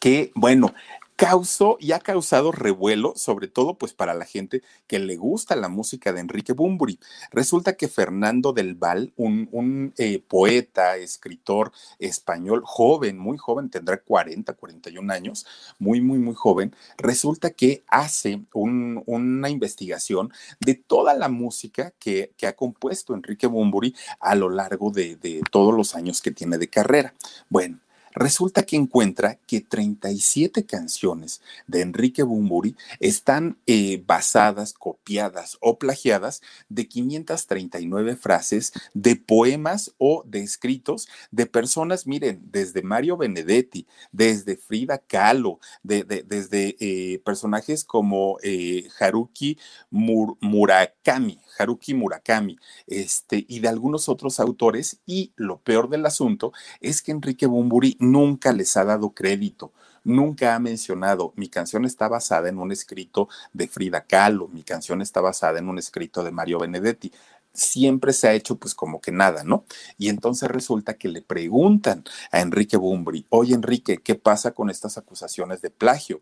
[0.00, 0.74] que, bueno,
[1.16, 5.68] causó y ha causado revuelo, sobre todo pues para la gente que le gusta la
[5.68, 7.00] música de Enrique Bumburi.
[7.30, 14.52] Resulta que Fernando del Val, un, eh, poeta, escritor español, joven, muy joven, tendrá 40,
[14.52, 15.46] 41 años,
[15.78, 22.52] muy, muy, muy joven, resulta que hace una investigación de toda la música que, ha
[22.52, 27.12] compuesto Enrique Bumburi a lo largo de, de todos los años que tiene de carrera.
[27.48, 27.80] Bueno,
[28.16, 36.40] Resulta que encuentra que 37 canciones de Enrique Bumburi están eh, basadas, copiadas o plagiadas
[36.70, 44.56] de 539 frases de poemas o de escritos de personas, miren, desde Mario Benedetti, desde
[44.56, 49.58] Frida Kahlo, desde eh, personajes como eh, Haruki
[49.90, 52.56] Murakami, Haruki Murakami,
[52.86, 55.00] este, y de algunos otros autores.
[55.04, 59.72] Y lo peor del asunto es que Enrique Bumburi nunca les ha dado crédito,
[60.04, 65.02] nunca ha mencionado, mi canción está basada en un escrito de Frida Kahlo, mi canción
[65.02, 67.12] está basada en un escrito de Mario Benedetti
[67.56, 69.64] siempre se ha hecho pues como que nada, ¿no?
[69.98, 74.98] Y entonces resulta que le preguntan a Enrique Bumbri, oye Enrique, ¿qué pasa con estas
[74.98, 76.20] acusaciones de plagio?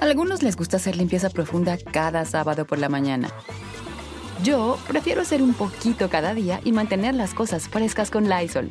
[0.00, 3.32] A algunos les gusta hacer limpieza profunda cada sábado por la mañana.
[4.44, 8.70] Yo prefiero hacer un poquito cada día y mantener las cosas frescas con Lysol.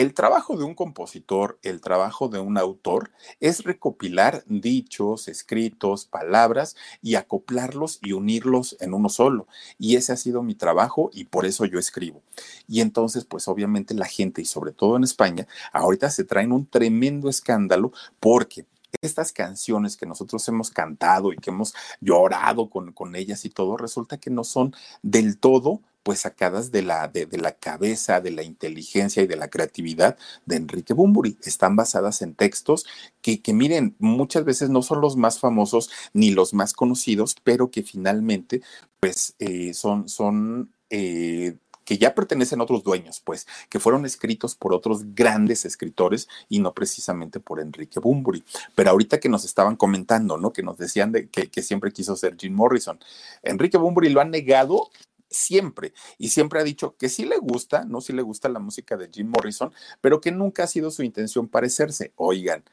[0.00, 6.74] el trabajo de un compositor, el trabajo de un autor, es recopilar dichos, escritos, palabras
[7.02, 9.46] y acoplarlos y unirlos en uno solo.
[9.78, 12.22] Y ese ha sido mi trabajo y por eso yo escribo.
[12.66, 16.64] Y entonces, pues obviamente la gente, y sobre todo en España, ahorita se traen un
[16.64, 18.64] tremendo escándalo porque
[19.02, 23.76] estas canciones que nosotros hemos cantado y que hemos llorado con, con ellas y todo,
[23.76, 28.42] resulta que no son del todo pues sacadas de la, de, la cabeza, de la
[28.42, 31.38] inteligencia y de la creatividad de Enrique Bumburi.
[31.44, 32.86] Están basadas en textos
[33.22, 37.70] que, que, miren, muchas veces no son los más famosos ni los más conocidos, pero
[37.70, 38.62] que finalmente,
[38.98, 41.56] pues, eh, son, son eh,
[41.90, 46.60] que ya pertenecen a otros dueños, pues, que fueron escritos por otros grandes escritores y
[46.60, 48.44] no precisamente por Enrique Bunbury.
[48.76, 50.52] Pero ahorita que nos estaban comentando, ¿no?
[50.52, 53.00] Que nos decían de, que, que, siempre quiso ser Jim Morrison.
[53.42, 54.90] Enrique Bunbury lo ha negado
[55.30, 58.96] siempre y siempre ha dicho que sí le gusta, no sí le gusta la música
[58.96, 62.12] de Jim Morrison, pero que nunca ha sido su intención parecerse.
[62.16, 62.64] Oigan,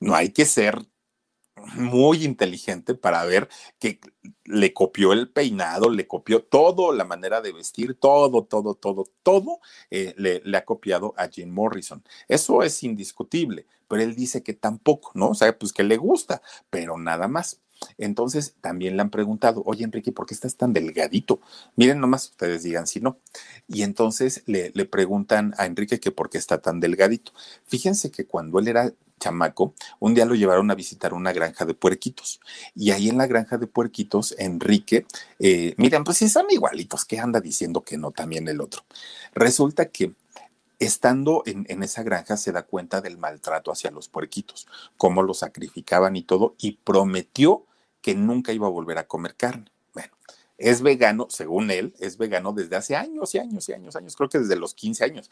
[0.00, 0.86] no hay que ser
[1.74, 3.48] muy inteligente para ver
[3.78, 4.00] que
[4.44, 9.60] le copió el peinado, le copió todo, la manera de vestir, todo, todo, todo, todo
[9.90, 12.02] eh, le, le, ha copiado a Jim Morrison.
[12.28, 15.30] Eso es indiscutible, pero él dice que tampoco, ¿no?
[15.30, 17.60] O sea, pues que le gusta, pero nada más.
[17.98, 21.40] Entonces también le han preguntado, oye Enrique, ¿por qué estás tan delgadito?
[21.76, 23.18] Miren nomás, ustedes digan si no.
[23.68, 27.32] Y entonces le, preguntan a Enrique que por qué está tan delgadito.
[27.66, 31.74] Fíjense que cuando él era chamaco, un día lo llevaron a visitar una granja de
[31.74, 32.40] puerquitos.
[32.74, 35.06] Y ahí en la granja de puerquitos, Enrique,
[35.38, 38.84] eh, miren, pues si son igualitos, ¿qué anda diciendo que no también el otro?
[39.34, 40.12] Resulta que
[40.80, 44.66] estando en, en, esa granja se da cuenta del maltrato hacia los puerquitos,
[44.96, 47.64] cómo los sacrificaban y todo, y prometió
[48.02, 49.70] que nunca iba a volver a comer carne.
[49.94, 50.12] Bueno,
[50.58, 54.28] es vegano, según él, es vegano desde hace años y años y años, años, creo
[54.28, 55.30] que desde los 15 años.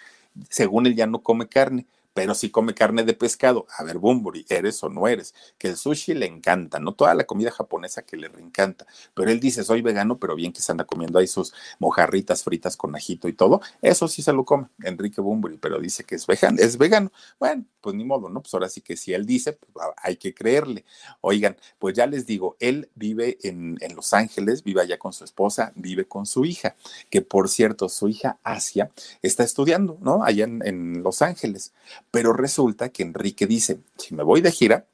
[0.48, 3.66] Según él ya no come carne, pero si come carne de pescado.
[3.76, 5.34] A ver, Bumburi, ¿eres o no eres?
[5.58, 9.40] Que el sushi le encanta, no toda la comida japonesa que le encanta, pero él
[9.40, 13.28] dice, soy vegano, pero bien que se anda comiendo ahí sus mojarritas fritas con ajito
[13.28, 16.76] y todo, eso sí se lo come, Enrique Bumburi, pero dice que es vegano, es
[16.76, 17.12] vegano.
[17.38, 18.42] Bueno, pues ni modo, ¿no?
[18.42, 20.84] Pues ahora sí que si él dice, pues hay que creerle.
[21.20, 25.24] Oigan, pues ya les digo, él vive en, en Los Ángeles, vive allá con su
[25.24, 26.76] esposa, vive con su hija,
[27.08, 28.90] que por cierto, su hija Asia
[29.22, 30.24] está estudiando, ¿no?
[30.24, 31.72] Allá en, en Los Ángeles
[32.10, 34.86] pero resulta que Enrique dice, si me voy de gira,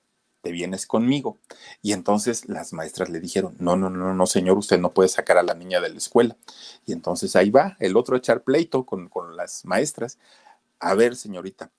[0.42, 1.38] te vienes conmigo.
[1.82, 5.38] Y entonces las maestras le dijeron, no, no, no, no, señor, usted no puede sacar
[5.38, 6.36] a la niña de la escuela.
[6.84, 10.18] Y entonces ahí va el otro a echar pleito con, con las maestras.
[10.78, 11.70] A ver, señorita,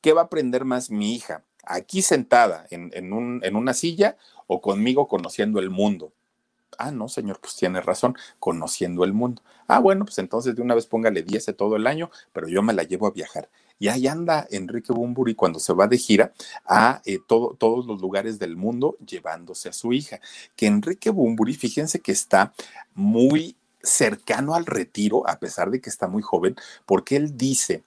[0.00, 1.44] ¿qué va a aprender más mi hija?
[1.64, 4.16] ¿Aquí sentada en, en, un, en una silla
[4.46, 6.12] o conmigo conociendo el mundo?
[6.78, 9.42] Ah, no, señor, pues tiene razón, conociendo el mundo.
[9.66, 12.72] Ah, bueno, pues entonces de una vez póngale 10 todo el año, pero yo me
[12.72, 13.50] la llevo a viajar.
[13.78, 16.32] Y ahí anda Enrique Bumburi cuando se va de gira
[16.64, 20.20] a eh, todo, todos los lugares del mundo llevándose a su hija.
[20.54, 22.52] Que Enrique Bumburi, fíjense que está
[22.94, 27.84] muy cercano al retiro, a pesar de que está muy joven, porque él dice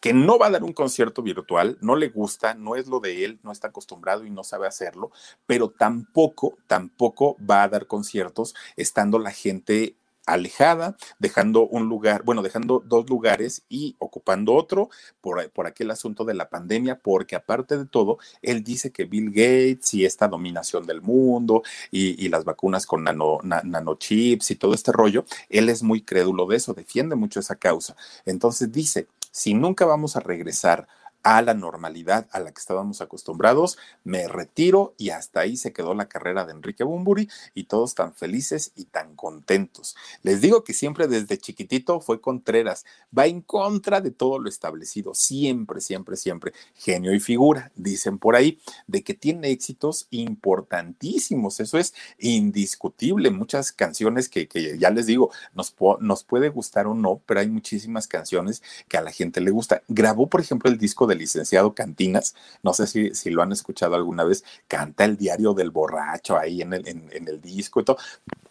[0.00, 3.24] que no va a dar un concierto virtual, no le gusta, no es lo de
[3.24, 5.10] él, no está acostumbrado y no sabe hacerlo,
[5.46, 9.94] pero tampoco, tampoco va a dar conciertos estando la gente
[10.32, 16.24] alejada, dejando un lugar, bueno, dejando dos lugares y ocupando otro por, por aquel asunto
[16.24, 20.86] de la pandemia, porque aparte de todo, él dice que Bill Gates y esta dominación
[20.86, 25.82] del mundo y, las vacunas con nano, na, nanochips y todo este rollo, él es
[25.82, 27.96] muy crédulo de eso, defiende mucho esa causa.
[28.24, 30.86] Entonces dice, si nunca vamos a regresar
[31.22, 35.94] a la normalidad a la que estábamos acostumbrados, me retiro y hasta ahí se quedó
[35.94, 39.96] la carrera de Enrique Bumburi y todos tan felices y tan contentos.
[40.22, 42.84] Les digo que siempre desde chiquitito fue Contreras,
[43.16, 48.36] va en contra de todo lo establecido, siempre, siempre, siempre, genio y figura, dicen por
[48.36, 55.06] ahí, de que tiene éxitos importantísimos, eso es indiscutible, muchas canciones que, que ya les
[55.06, 59.40] digo, nos, nos puede gustar o no, pero hay muchísimas canciones que a la gente
[59.40, 59.82] le gusta.
[59.88, 63.94] Grabó, por ejemplo, el disco del licenciado Cantinas, no sé si, si lo han escuchado
[63.94, 67.98] alguna vez, canta el diario del borracho ahí en el, en, el disco y todo.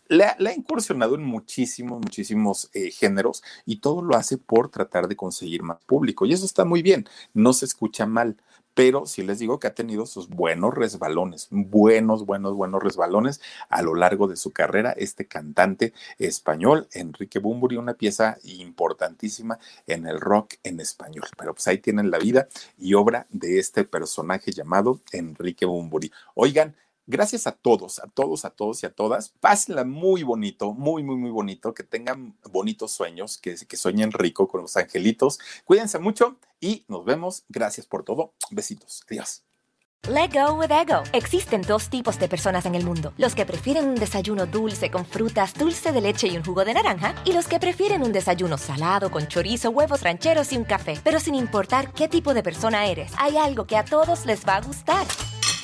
[0.07, 5.07] Le, le, ha incursionado en muchísimos, muchísimos eh, géneros y todo lo hace por tratar
[5.07, 6.25] de conseguir más público.
[6.25, 8.37] Y eso está muy bien, no se escucha mal
[8.79, 13.81] pero sí les digo que ha tenido sus buenos resbalones, buenos, buenos, buenos resbalones a
[13.81, 14.93] lo largo de su carrera.
[14.95, 21.25] Este cantante español, Enrique Bumburi, una pieza importantísima en el rock en español.
[21.37, 26.09] Pero pues ahí tienen la vida y obra de este personaje llamado Enrique Bumburi.
[26.33, 26.73] Oigan,
[27.11, 29.29] Gracias a todos, a todos, a todos y a todas.
[29.39, 31.73] Pásenla muy bonito, muy, muy, muy bonito.
[31.73, 35.39] Que tengan bonitos sueños, que, que sueñen rico con los angelitos.
[35.65, 37.45] Cuídense mucho y nos vemos.
[37.49, 38.33] Gracias por todo.
[38.51, 39.01] Besitos.
[39.09, 39.41] Adiós.
[40.07, 41.01] Let go with ego.
[41.11, 45.03] Existen dos tipos de personas en el mundo: los que prefieren un desayuno dulce con
[45.03, 48.59] frutas, dulce de leche y un jugo de naranja, y los que prefieren un desayuno
[48.59, 50.93] salado con chorizo, huevos rancheros y un café.
[51.03, 54.57] Pero sin importar qué tipo de persona eres, hay algo que a todos les va
[54.57, 55.07] a gustar.